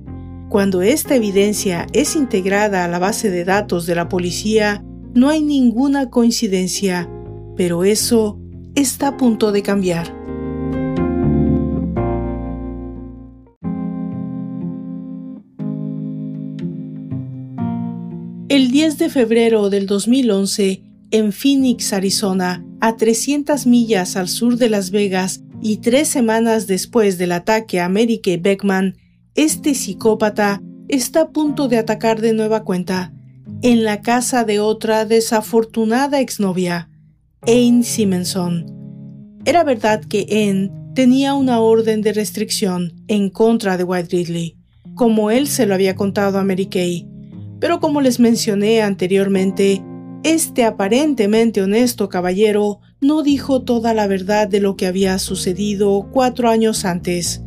Cuando 0.49 0.81
esta 0.81 1.15
evidencia 1.15 1.87
es 1.93 2.15
integrada 2.15 2.85
a 2.85 2.87
la 2.87 2.99
base 2.99 3.29
de 3.29 3.43
datos 3.43 3.85
de 3.85 3.95
la 3.95 4.07
policía, 4.07 4.83
no 5.13 5.29
hay 5.29 5.41
ninguna 5.41 6.09
coincidencia, 6.09 7.09
pero 7.55 7.83
eso 7.83 8.39
está 8.75 9.09
a 9.09 9.17
punto 9.17 9.51
de 9.51 9.63
cambiar. 9.63 10.15
El 18.47 18.71
10 18.71 18.97
de 18.97 19.09
febrero 19.09 19.69
del 19.69 19.87
2011, 19.87 20.81
en 21.11 21.33
Phoenix, 21.33 21.91
Arizona, 21.91 22.65
a 22.79 22.95
300 22.95 23.67
millas 23.67 24.15
al 24.15 24.29
sur 24.29 24.55
de 24.57 24.69
Las 24.69 24.91
Vegas, 24.91 25.43
y 25.61 25.77
tres 25.77 26.07
semanas 26.07 26.67
después 26.67 27.17
del 27.17 27.31
ataque 27.31 27.79
a 27.79 27.89
Mary 27.89 28.19
Kay 28.19 28.37
Beckman, 28.37 28.95
este 29.35 29.73
psicópata 29.75 30.61
está 30.87 31.21
a 31.21 31.29
punto 31.29 31.67
de 31.67 31.77
atacar 31.77 32.21
de 32.21 32.33
nueva 32.33 32.63
cuenta 32.63 33.13
en 33.61 33.83
la 33.83 34.01
casa 34.01 34.43
de 34.43 34.59
otra 34.59 35.05
desafortunada 35.05 36.19
exnovia, 36.19 36.89
Anne 37.41 37.83
Simonson. 37.83 38.65
Era 39.45 39.63
verdad 39.63 40.03
que 40.03 40.27
Anne 40.29 40.71
tenía 40.93 41.33
una 41.33 41.59
orden 41.59 42.01
de 42.01 42.13
restricción 42.13 42.93
en 43.07 43.29
contra 43.29 43.77
de 43.77 43.83
White 43.83 44.15
Ridley, 44.15 44.57
como 44.95 45.31
él 45.31 45.47
se 45.47 45.65
lo 45.65 45.73
había 45.73 45.95
contado 45.95 46.39
a 46.39 46.43
Mary 46.43 46.67
Kay, 46.67 47.07
pero 47.59 47.79
como 47.79 48.01
les 48.01 48.19
mencioné 48.19 48.81
anteriormente, 48.81 49.83
este 50.23 50.63
aparentemente 50.65 51.61
honesto 51.61 52.09
caballero 52.09 52.79
no 53.01 53.21
dijo 53.23 53.61
toda 53.61 53.93
la 53.93 54.07
verdad 54.07 54.47
de 54.47 54.59
lo 54.59 54.75
que 54.75 54.87
había 54.87 55.19
sucedido 55.19 56.09
cuatro 56.11 56.49
años 56.49 56.85
antes. 56.85 57.41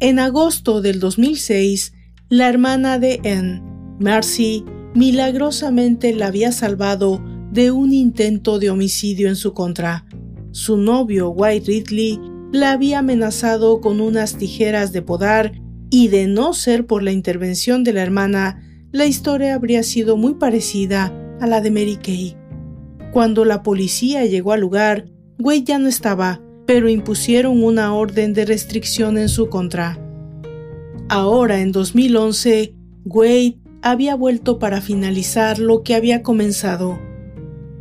En 0.00 0.18
agosto 0.18 0.82
del 0.82 1.00
2006, 1.00 1.94
la 2.28 2.48
hermana 2.48 2.98
de 2.98 3.20
Anne, 3.24 3.62
Marcy, 4.00 4.64
milagrosamente 4.94 6.14
la 6.14 6.26
había 6.26 6.52
salvado 6.52 7.22
de 7.52 7.70
un 7.70 7.92
intento 7.92 8.58
de 8.58 8.70
homicidio 8.70 9.28
en 9.28 9.36
su 9.36 9.54
contra. 9.54 10.04
Su 10.50 10.76
novio, 10.76 11.30
White 11.30 11.66
Ridley, 11.66 12.20
la 12.52 12.72
había 12.72 12.98
amenazado 12.98 13.80
con 13.80 14.00
unas 14.00 14.36
tijeras 14.36 14.92
de 14.92 15.02
podar 15.02 15.52
y 15.90 16.08
de 16.08 16.26
no 16.26 16.52
ser 16.52 16.86
por 16.86 17.02
la 17.02 17.12
intervención 17.12 17.84
de 17.84 17.92
la 17.92 18.02
hermana, 18.02 18.62
la 18.92 19.06
historia 19.06 19.54
habría 19.54 19.82
sido 19.82 20.16
muy 20.16 20.34
parecida 20.34 21.12
a 21.40 21.46
la 21.46 21.60
de 21.60 21.70
Mary 21.70 21.96
Kay. 21.96 22.41
Cuando 23.12 23.44
la 23.44 23.62
policía 23.62 24.24
llegó 24.24 24.52
al 24.52 24.62
lugar, 24.62 25.04
Wade 25.38 25.64
ya 25.64 25.78
no 25.78 25.88
estaba, 25.88 26.40
pero 26.66 26.88
impusieron 26.88 27.62
una 27.62 27.94
orden 27.94 28.32
de 28.32 28.46
restricción 28.46 29.18
en 29.18 29.28
su 29.28 29.50
contra. 29.50 29.98
Ahora, 31.10 31.60
en 31.60 31.72
2011, 31.72 32.74
Wade 33.04 33.58
había 33.82 34.14
vuelto 34.14 34.58
para 34.58 34.80
finalizar 34.80 35.58
lo 35.58 35.82
que 35.82 35.94
había 35.94 36.22
comenzado. 36.22 36.98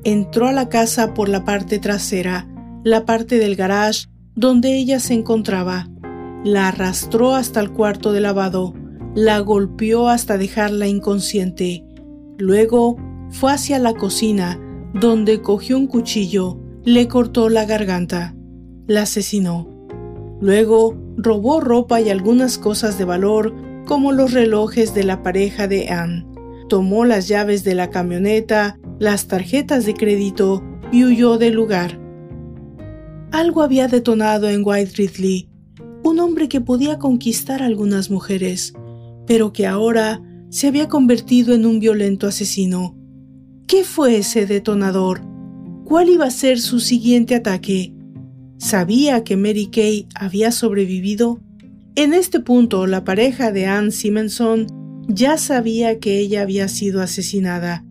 Entró 0.03 0.47
a 0.47 0.51
la 0.51 0.67
casa 0.67 1.13
por 1.13 1.29
la 1.29 1.45
parte 1.45 1.79
trasera, 1.79 2.49
la 2.83 3.05
parte 3.05 3.37
del 3.37 3.55
garage 3.55 4.07
donde 4.35 4.75
ella 4.75 4.99
se 4.99 5.13
encontraba. 5.13 5.87
La 6.43 6.67
arrastró 6.67 7.35
hasta 7.35 7.61
el 7.61 7.71
cuarto 7.71 8.11
de 8.11 8.19
lavado, 8.19 8.73
la 9.15 9.39
golpeó 9.39 10.09
hasta 10.09 10.37
dejarla 10.37 10.87
inconsciente. 10.87 11.85
Luego 12.37 12.97
fue 13.29 13.53
hacia 13.53 13.77
la 13.79 13.93
cocina, 13.93 14.59
donde 14.93 15.41
cogió 15.41 15.77
un 15.77 15.87
cuchillo, 15.87 16.59
le 16.83 17.07
cortó 17.07 17.49
la 17.49 17.65
garganta, 17.65 18.35
la 18.87 19.03
asesinó. 19.03 19.67
Luego 20.41 20.97
robó 21.17 21.61
ropa 21.61 22.01
y 22.01 22.09
algunas 22.09 22.57
cosas 22.57 22.97
de 22.97 23.05
valor, 23.05 23.53
como 23.85 24.11
los 24.11 24.33
relojes 24.33 24.93
de 24.93 25.03
la 25.03 25.21
pareja 25.21 25.67
de 25.67 25.89
Anne. 25.89 26.25
Tomó 26.67 27.05
las 27.05 27.27
llaves 27.27 27.63
de 27.63 27.75
la 27.75 27.89
camioneta, 27.89 28.79
las 28.99 29.27
tarjetas 29.27 29.85
de 29.85 29.93
crédito 29.93 30.63
y 30.91 31.05
huyó 31.05 31.37
del 31.37 31.53
lugar. 31.53 31.99
Algo 33.31 33.61
había 33.61 33.87
detonado 33.87 34.49
en 34.49 34.61
White 34.65 34.93
Ridley, 34.97 35.49
un 36.03 36.19
hombre 36.19 36.49
que 36.49 36.61
podía 36.61 36.97
conquistar 36.97 37.61
a 37.61 37.65
algunas 37.65 38.09
mujeres, 38.09 38.73
pero 39.27 39.53
que 39.53 39.67
ahora 39.67 40.21
se 40.49 40.67
había 40.67 40.89
convertido 40.89 41.53
en 41.53 41.65
un 41.65 41.79
violento 41.79 42.27
asesino. 42.27 42.97
¿Qué 43.71 43.85
fue 43.85 44.17
ese 44.17 44.45
detonador? 44.45 45.21
¿Cuál 45.85 46.09
iba 46.09 46.25
a 46.25 46.29
ser 46.29 46.59
su 46.59 46.81
siguiente 46.81 47.35
ataque? 47.35 47.93
¿Sabía 48.57 49.23
que 49.23 49.37
Mary 49.37 49.67
Kay 49.67 50.09
había 50.13 50.51
sobrevivido? 50.51 51.39
En 51.95 52.13
este 52.13 52.41
punto, 52.41 52.85
la 52.85 53.05
pareja 53.05 53.53
de 53.53 53.67
Anne 53.67 53.91
Simonson 53.91 54.67
ya 55.07 55.37
sabía 55.37 55.99
que 55.99 56.19
ella 56.19 56.41
había 56.41 56.67
sido 56.67 57.01
asesinada. 57.01 57.85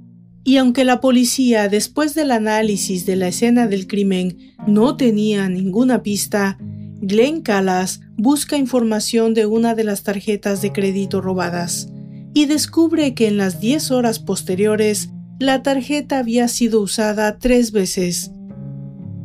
Y 0.45 0.59
aunque 0.59 0.85
la 0.85 1.01
policía, 1.01 1.71
después 1.71 2.15
del 2.15 2.33
análisis 2.33 3.07
de 3.07 3.17
la 3.17 3.29
escena 3.29 3.67
del 3.67 3.87
crimen, 3.87 4.37
no 4.67 4.99
tenía 4.99 5.49
ninguna 5.49 6.03
pista, 6.03 6.59
Glenn 7.01 7.41
Callas 7.41 8.03
busca 8.19 8.59
información 8.59 9.33
de 9.33 9.47
una 9.47 9.75
de 9.75 9.85
las 9.85 10.03
tarjetas 10.03 10.61
de 10.61 10.73
crédito 10.73 11.23
robadas 11.23 11.89
y 12.35 12.45
descubre 12.45 13.15
que 13.15 13.29
en 13.29 13.39
las 13.39 13.63
10 13.63 13.93
horas 13.93 14.19
posteriores 14.19 15.09
la 15.41 15.63
tarjeta 15.63 16.19
había 16.19 16.49
sido 16.49 16.83
usada 16.83 17.39
tres 17.39 17.73
veces. 17.73 18.31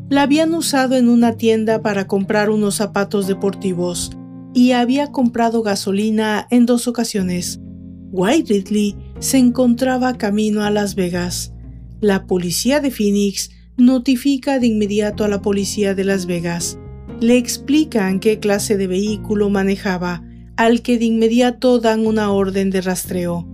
la 0.09 0.21
habían 0.21 0.53
usado 0.53 0.95
en 0.95 1.09
una 1.09 1.33
tienda 1.35 1.81
para 1.81 2.07
comprar 2.07 2.49
unos 2.49 2.75
zapatos 2.75 3.27
deportivos 3.27 4.11
y 4.53 4.71
había 4.71 5.11
comprado 5.11 5.61
gasolina 5.61 6.47
en 6.51 6.65
dos 6.65 6.87
ocasiones. 6.87 7.59
White 8.11 8.53
Ridley 8.53 8.95
se 9.19 9.39
encontraba 9.39 10.17
camino 10.17 10.63
a 10.63 10.69
Las 10.69 10.95
Vegas. 10.95 11.53
La 11.99 12.27
policía 12.27 12.79
de 12.79 12.91
Phoenix 12.91 13.49
notifica 13.75 14.59
de 14.59 14.67
inmediato 14.67 15.25
a 15.25 15.27
la 15.27 15.41
policía 15.41 15.95
de 15.95 16.05
Las 16.05 16.27
Vegas. 16.27 16.79
Le 17.19 17.35
explican 17.35 18.21
qué 18.21 18.39
clase 18.39 18.77
de 18.77 18.87
vehículo 18.87 19.49
manejaba, 19.49 20.23
al 20.55 20.81
que 20.81 20.97
de 20.97 21.05
inmediato 21.05 21.79
dan 21.79 22.07
una 22.07 22.31
orden 22.31 22.69
de 22.69 22.79
rastreo. 22.79 23.45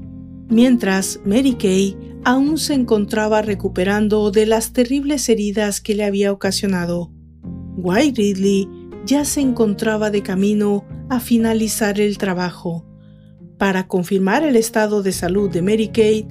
Mientras, 0.50 1.22
Mary 1.26 1.54
Kay 1.54 2.11
aún 2.24 2.58
se 2.58 2.74
encontraba 2.74 3.42
recuperando 3.42 4.32
de 4.32 4.46
las 4.46 4.74
terribles 4.74 5.28
heridas 5.30 5.82
que 5.82 5.96
le 5.96 6.04
había 6.04 6.32
ocasionado. 6.32 7.12
White 7.78 8.22
Ridley 8.22 8.68
ya 9.06 9.26
se 9.26 9.42
encontraba 9.42 10.12
de 10.12 10.22
camino 10.22 10.86
a 11.10 11.20
finalizar 11.20 12.00
el 12.00 12.18
trabajo. 12.18 12.86
Para 13.58 13.88
confirmar 13.88 14.44
el 14.44 14.56
estado 14.56 15.04
de 15.04 15.12
salud 15.12 15.50
de 15.50 15.62
Mary 15.62 15.90
Kay, 15.90 16.28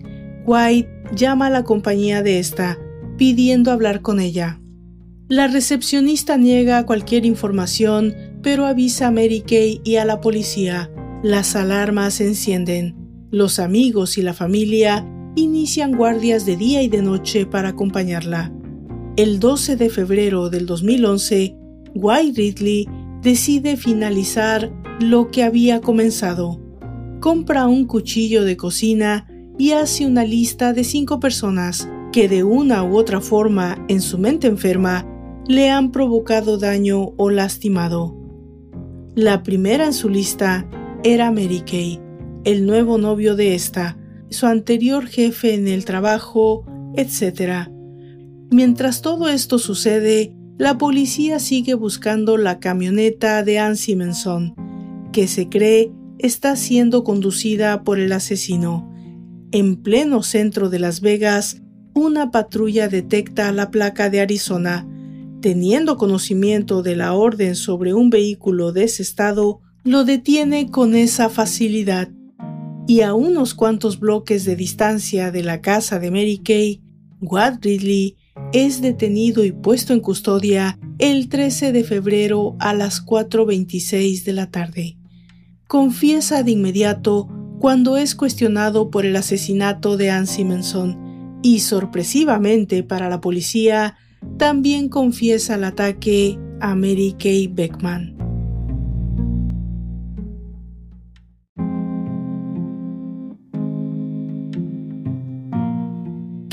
White 0.46 0.88
llama 1.14 1.46
a 1.46 1.50
la 1.50 1.64
compañía 1.64 2.22
de 2.22 2.38
esta, 2.38 2.78
pidiendo 3.16 3.72
hablar 3.72 4.00
con 4.02 4.20
ella. 4.20 4.60
La 5.28 5.46
recepcionista 5.46 6.36
niega 6.36 6.86
cualquier 6.86 7.24
información, 7.24 8.14
pero 8.42 8.66
avisa 8.66 9.08
a 9.08 9.10
Mary 9.10 9.42
Kay 9.46 9.80
y 9.84 9.96
a 9.96 10.04
la 10.04 10.20
policía. 10.20 10.90
Las 11.22 11.54
alarmas 11.54 12.14
se 12.14 12.26
encienden. 12.26 12.96
Los 13.30 13.58
amigos 13.58 14.18
y 14.18 14.22
la 14.22 14.34
familia 14.34 15.06
inician 15.34 15.96
guardias 15.96 16.46
de 16.46 16.56
día 16.56 16.82
y 16.82 16.88
de 16.88 17.02
noche 17.02 17.46
para 17.46 17.70
acompañarla. 17.70 18.52
El 19.16 19.40
12 19.40 19.76
de 19.76 19.90
febrero 19.90 20.50
del 20.50 20.66
2011, 20.66 21.56
White 21.94 22.40
Ridley 22.40 22.88
decide 23.22 23.76
finalizar 23.76 24.72
lo 25.00 25.30
que 25.30 25.42
había 25.42 25.80
comenzado. 25.80 26.60
Compra 27.20 27.66
un 27.66 27.86
cuchillo 27.86 28.44
de 28.44 28.56
cocina 28.56 29.26
y 29.58 29.72
hace 29.72 30.06
una 30.06 30.24
lista 30.24 30.72
de 30.72 30.84
cinco 30.84 31.20
personas 31.20 31.88
que 32.12 32.28
de 32.28 32.44
una 32.44 32.82
u 32.82 32.96
otra 32.96 33.20
forma 33.20 33.84
en 33.88 34.00
su 34.00 34.18
mente 34.18 34.46
enferma 34.46 35.06
le 35.46 35.68
han 35.68 35.90
provocado 35.90 36.58
daño 36.58 37.12
o 37.16 37.30
lastimado. 37.30 38.16
La 39.14 39.42
primera 39.42 39.86
en 39.86 39.92
su 39.92 40.08
lista 40.08 40.68
era 41.02 41.30
Mary 41.30 41.62
Kay, 41.66 42.00
el 42.44 42.66
nuevo 42.66 42.98
novio 42.98 43.36
de 43.36 43.54
esta, 43.54 43.96
su 44.30 44.46
anterior 44.46 45.06
jefe 45.06 45.54
en 45.54 45.68
el 45.68 45.84
trabajo, 45.84 46.64
etc. 46.96 47.68
Mientras 48.50 49.02
todo 49.02 49.28
esto 49.28 49.58
sucede, 49.58 50.34
la 50.58 50.78
policía 50.78 51.38
sigue 51.38 51.74
buscando 51.74 52.36
la 52.36 52.58
camioneta 52.60 53.42
de 53.42 53.58
Ann 53.58 53.76
Simonson, 53.76 54.54
que 55.12 55.26
se 55.26 55.48
cree 55.48 55.92
está 56.18 56.54
siendo 56.56 57.02
conducida 57.02 57.82
por 57.82 57.98
el 57.98 58.12
asesino. 58.12 58.92
En 59.52 59.76
pleno 59.76 60.22
centro 60.22 60.68
de 60.68 60.78
Las 60.78 61.00
Vegas, 61.00 61.62
una 61.94 62.30
patrulla 62.30 62.88
detecta 62.88 63.50
la 63.52 63.70
placa 63.70 64.10
de 64.10 64.20
Arizona. 64.20 64.86
Teniendo 65.40 65.96
conocimiento 65.96 66.82
de 66.82 66.94
la 66.94 67.14
orden 67.14 67.56
sobre 67.56 67.94
un 67.94 68.10
vehículo 68.10 68.72
de 68.72 68.84
ese 68.84 69.02
estado, 69.02 69.60
lo 69.82 70.04
detiene 70.04 70.70
con 70.70 70.94
esa 70.94 71.30
facilidad 71.30 72.10
y 72.90 73.02
a 73.02 73.14
unos 73.14 73.54
cuantos 73.54 74.00
bloques 74.00 74.44
de 74.44 74.56
distancia 74.56 75.30
de 75.30 75.44
la 75.44 75.60
casa 75.60 76.00
de 76.00 76.10
Mary 76.10 76.38
Kay, 76.38 76.82
Watt 77.20 77.64
Ridley 77.64 78.16
es 78.52 78.82
detenido 78.82 79.44
y 79.44 79.52
puesto 79.52 79.92
en 79.92 80.00
custodia 80.00 80.76
el 80.98 81.28
13 81.28 81.70
de 81.70 81.84
febrero 81.84 82.56
a 82.58 82.74
las 82.74 83.06
4.26 83.06 84.24
de 84.24 84.32
la 84.32 84.50
tarde. 84.50 84.98
Confiesa 85.68 86.42
de 86.42 86.50
inmediato 86.50 87.28
cuando 87.60 87.96
es 87.96 88.16
cuestionado 88.16 88.90
por 88.90 89.06
el 89.06 89.14
asesinato 89.14 89.96
de 89.96 90.10
Ann 90.10 90.26
Simonson 90.26 91.38
y 91.44 91.60
sorpresivamente 91.60 92.82
para 92.82 93.08
la 93.08 93.20
policía 93.20 93.98
también 94.36 94.88
confiesa 94.88 95.54
el 95.54 95.62
ataque 95.62 96.40
a 96.58 96.74
Mary 96.74 97.14
Kay 97.16 97.46
Beckman. 97.46 98.19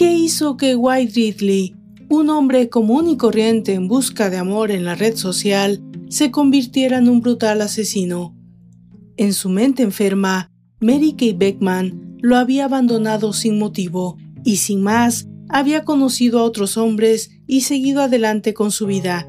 ¿Qué 0.08 0.14
hizo 0.14 0.56
que 0.56 0.74
White 0.74 1.12
Ridley, 1.16 1.76
un 2.08 2.30
hombre 2.30 2.70
común 2.70 3.10
y 3.10 3.18
corriente 3.18 3.74
en 3.74 3.90
busca 3.90 4.30
de 4.30 4.38
amor 4.38 4.72
en 4.72 4.86
la 4.86 4.96
red 4.96 5.18
social, 5.18 5.84
se 6.08 6.32
convirtiera 6.32 7.00
en 7.00 7.10
un 7.10 7.20
brutal 7.20 7.62
asesino? 7.62 8.34
En 9.18 9.34
su 9.34 9.50
mente 9.50 9.84
enferma, 9.84 10.50
Mary 10.80 11.14
Kay 11.18 11.34
Beckman 11.34 12.16
lo 12.22 12.38
había 12.38 12.64
abandonado 12.64 13.34
sin 13.34 13.60
motivo 13.60 14.16
y 14.46 14.56
sin 14.56 14.82
más 14.82 15.28
había 15.50 15.84
conocido 15.84 16.40
a 16.40 16.44
otros 16.44 16.78
hombres 16.78 17.32
y 17.46 17.62
seguido 17.62 18.02
adelante 18.02 18.54
con 18.54 18.72
su 18.72 18.86
vida, 18.86 19.28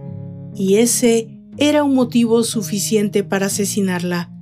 y 0.55 0.77
ese 0.77 1.43
era 1.57 1.83
un 1.83 1.97
motivo 1.97 2.45
suficiente 2.45 3.25
para 3.25 3.47
asesinarla. 3.47 4.33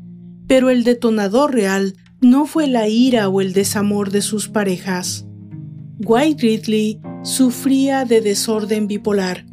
Pero 0.46 0.68
el 0.68 0.84
detonador 0.84 1.54
real 1.54 1.94
no 2.20 2.44
fue 2.44 2.66
la 2.66 2.88
ira 2.88 3.26
o 3.30 3.40
el 3.40 3.54
desamor 3.54 4.10
de 4.10 4.20
sus 4.20 4.48
parejas. 4.50 5.26
White 6.04 6.42
Ridley 6.42 7.00
sufría 7.22 8.04
de 8.04 8.20
desorden 8.20 8.86
bipolar, 8.86 9.46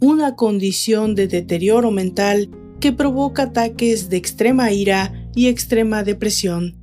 una 0.00 0.34
condición 0.34 1.14
de 1.14 1.28
deterioro 1.28 1.90
mental 1.90 2.48
que 2.80 2.92
provoca 2.92 3.44
ataques 3.44 4.08
de 4.08 4.16
extrema 4.16 4.72
ira 4.72 5.28
y 5.34 5.48
extrema 5.48 6.02
depresión. 6.02 6.78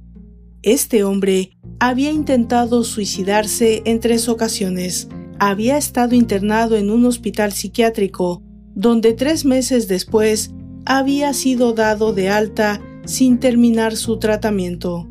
Este 0.62 1.04
hombre 1.04 1.58
había 1.80 2.12
intentado 2.12 2.84
suicidarse 2.84 3.82
en 3.86 4.00
tres 4.00 4.30
ocasiones, 4.30 5.08
había 5.40 5.78
estado 5.78 6.14
internado 6.14 6.78
en 6.78 6.92
un 6.92 7.06
hospital 7.06 7.54
psiquiátrico, 7.54 8.44
donde 8.76 9.14
tres 9.14 9.46
meses 9.46 9.88
después 9.88 10.52
había 10.86 11.34
sido 11.34 11.74
dado 11.74 12.14
de 12.14 12.30
alta 12.30 12.82
sin 13.06 13.40
terminar 13.40 13.96
su 13.96 14.20
tratamiento. 14.20 15.10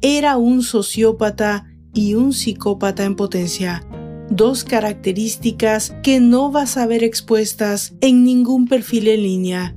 Era 0.00 0.36
un 0.36 0.62
sociópata 0.62 1.69
y 1.92 2.14
un 2.14 2.32
psicópata 2.32 3.04
en 3.04 3.16
potencia, 3.16 3.84
dos 4.30 4.64
características 4.64 5.94
que 6.02 6.20
no 6.20 6.50
vas 6.50 6.76
a 6.76 6.86
ver 6.86 7.04
expuestas 7.04 7.94
en 8.00 8.24
ningún 8.24 8.66
perfil 8.66 9.08
en 9.08 9.22
línea. 9.22 9.76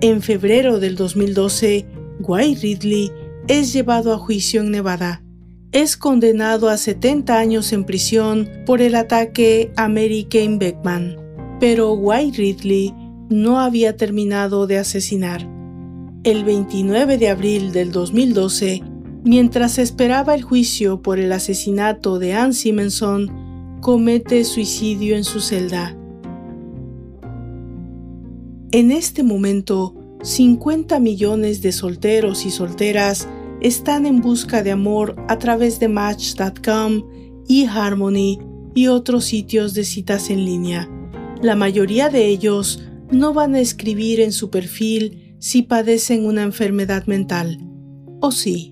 En 0.00 0.22
febrero 0.22 0.80
del 0.80 0.96
2012, 0.96 1.86
White 2.20 2.60
Ridley 2.62 3.12
es 3.48 3.72
llevado 3.72 4.14
a 4.14 4.18
juicio 4.18 4.60
en 4.60 4.70
Nevada. 4.70 5.22
Es 5.72 5.96
condenado 5.96 6.68
a 6.68 6.76
70 6.76 7.38
años 7.38 7.72
en 7.72 7.84
prisión 7.84 8.48
por 8.66 8.80
el 8.82 8.94
ataque 8.94 9.72
a 9.76 9.88
Mary 9.88 10.26
Kane 10.30 10.58
Beckman, 10.58 11.16
pero 11.60 11.92
White 11.92 12.38
Ridley 12.38 12.94
no 13.28 13.60
había 13.60 13.96
terminado 13.96 14.66
de 14.66 14.78
asesinar. 14.78 15.48
El 16.24 16.44
29 16.44 17.16
de 17.16 17.28
abril 17.28 17.72
del 17.72 17.92
2012, 17.92 18.82
Mientras 19.24 19.78
esperaba 19.78 20.34
el 20.34 20.42
juicio 20.42 21.02
por 21.02 21.18
el 21.18 21.30
asesinato 21.32 22.18
de 22.18 22.32
Ann 22.32 22.54
Simonson, 22.54 23.78
comete 23.80 24.44
suicidio 24.44 25.14
en 25.16 25.24
su 25.24 25.40
celda. 25.40 25.96
En 28.72 28.90
este 28.90 29.22
momento, 29.22 29.94
50 30.22 31.00
millones 31.00 31.60
de 31.60 31.72
solteros 31.72 32.46
y 32.46 32.50
solteras 32.50 33.28
están 33.60 34.06
en 34.06 34.22
busca 34.22 34.62
de 34.62 34.70
amor 34.70 35.16
a 35.28 35.38
través 35.38 35.80
de 35.80 35.88
Match.com, 35.88 37.02
eHarmony 37.48 38.38
y 38.74 38.86
otros 38.86 39.24
sitios 39.24 39.74
de 39.74 39.84
citas 39.84 40.30
en 40.30 40.44
línea. 40.44 40.88
La 41.42 41.56
mayoría 41.56 42.08
de 42.08 42.26
ellos 42.26 42.84
no 43.10 43.34
van 43.34 43.54
a 43.54 43.60
escribir 43.60 44.20
en 44.20 44.32
su 44.32 44.50
perfil 44.50 45.34
si 45.38 45.62
padecen 45.62 46.24
una 46.24 46.42
enfermedad 46.42 47.06
mental. 47.06 47.58
¿O 48.20 48.30
sí? 48.30 48.69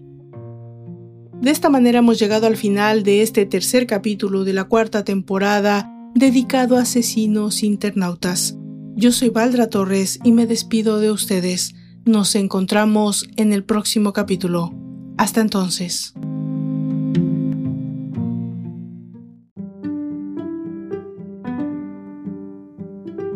De 1.41 1.53
esta 1.53 1.71
manera 1.71 2.01
hemos 2.01 2.19
llegado 2.19 2.49
al 2.49 2.57
final 2.57 3.05
de 3.05 3.23
este 3.23 3.47
tercer 3.47 3.87
capítulo 3.87 4.45
de 4.45 4.53
la 4.53 4.65
cuarta 4.65 5.05
temporada 5.05 5.89
dedicado 6.15 6.77
a 6.77 6.83
asesinos 6.83 7.63
internautas. 7.63 8.57
Yo 8.97 9.13
soy 9.13 9.29
Valdra 9.29 9.71
Torres 9.71 10.19
y 10.25 10.33
me 10.33 10.47
despido 10.47 10.99
de 10.99 11.13
ustedes. 11.13 11.75
Nos 12.05 12.35
encontramos 12.35 13.29
en 13.37 13.53
el 13.53 13.63
próximo 13.63 14.13
capítulo. 14.13 14.75
Hasta 15.17 15.41
entonces. 15.41 16.13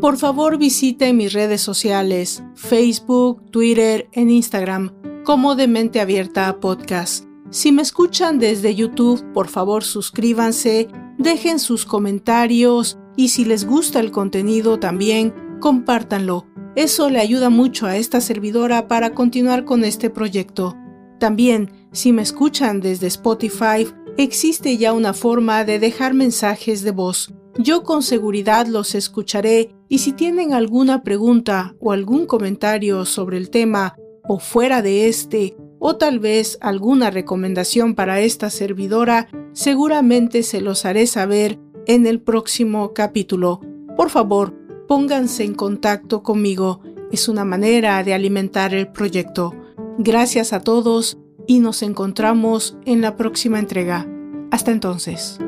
Por 0.00 0.16
favor 0.16 0.58
visite 0.58 1.12
mis 1.12 1.32
redes 1.32 1.60
sociales, 1.60 2.42
Facebook, 2.56 3.48
Twitter 3.52 4.08
e 4.10 4.22
Instagram 4.22 4.92
como 5.22 5.54
de 5.54 5.68
Mente 5.68 6.00
Abierta 6.00 6.58
Podcast 6.58 7.31
si 7.52 7.70
me 7.70 7.82
escuchan 7.82 8.38
desde 8.38 8.74
YouTube, 8.74 9.22
por 9.34 9.46
favor 9.46 9.84
suscríbanse, 9.84 10.88
dejen 11.18 11.58
sus 11.58 11.84
comentarios 11.84 12.98
Y 13.14 13.28
si 13.28 13.44
les 13.44 13.66
gusta 13.66 14.00
el 14.00 14.10
contenido 14.10 14.78
también, 14.78 15.34
compártanlo. 15.60 16.46
Eso 16.76 17.10
le 17.10 17.20
ayuda 17.20 17.50
mucho 17.50 17.84
a 17.84 17.98
esta 17.98 18.22
servidora 18.22 18.88
para 18.88 19.12
continuar 19.12 19.66
con 19.66 19.84
este 19.84 20.08
proyecto. 20.08 20.74
También, 21.20 21.70
si 21.92 22.10
me 22.10 22.22
escuchan 22.22 22.80
desde 22.80 23.08
Spotify, 23.08 23.86
existe 24.16 24.78
ya 24.78 24.94
una 24.94 25.12
forma 25.12 25.64
de 25.64 25.78
dejar 25.78 26.14
mensajes 26.14 26.82
de 26.82 26.92
voz. 26.92 27.34
Yo 27.58 27.82
con 27.82 28.02
seguridad 28.02 28.66
los 28.66 28.94
escucharé 28.94 29.74
y 29.90 29.98
si 29.98 30.12
tienen 30.12 30.54
alguna 30.54 31.02
pregunta 31.02 31.76
o 31.80 31.92
algún 31.92 32.24
comentario 32.24 33.04
sobre 33.04 33.36
el 33.36 33.50
tema 33.50 33.94
o 34.26 34.38
fuera 34.38 34.80
de 34.80 35.08
este, 35.08 35.54
o 35.84 35.96
tal 35.96 36.20
vez 36.20 36.58
alguna 36.60 37.10
recomendación 37.10 37.96
para 37.96 38.20
esta 38.20 38.50
servidora, 38.50 39.26
seguramente 39.52 40.44
se 40.44 40.60
los 40.60 40.84
haré 40.84 41.08
saber 41.08 41.58
en 41.88 42.06
el 42.06 42.20
próximo 42.20 42.94
capítulo. 42.94 43.60
Por 43.96 44.08
favor, 44.08 44.54
pónganse 44.86 45.42
en 45.42 45.54
contacto 45.54 46.22
conmigo. 46.22 46.80
Es 47.10 47.28
una 47.28 47.44
manera 47.44 48.00
de 48.04 48.14
alimentar 48.14 48.74
el 48.74 48.92
proyecto. 48.92 49.56
Gracias 49.98 50.52
a 50.52 50.60
todos 50.60 51.18
y 51.48 51.58
nos 51.58 51.82
encontramos 51.82 52.76
en 52.84 53.00
la 53.00 53.16
próxima 53.16 53.58
entrega. 53.58 54.06
Hasta 54.52 54.70
entonces. 54.70 55.40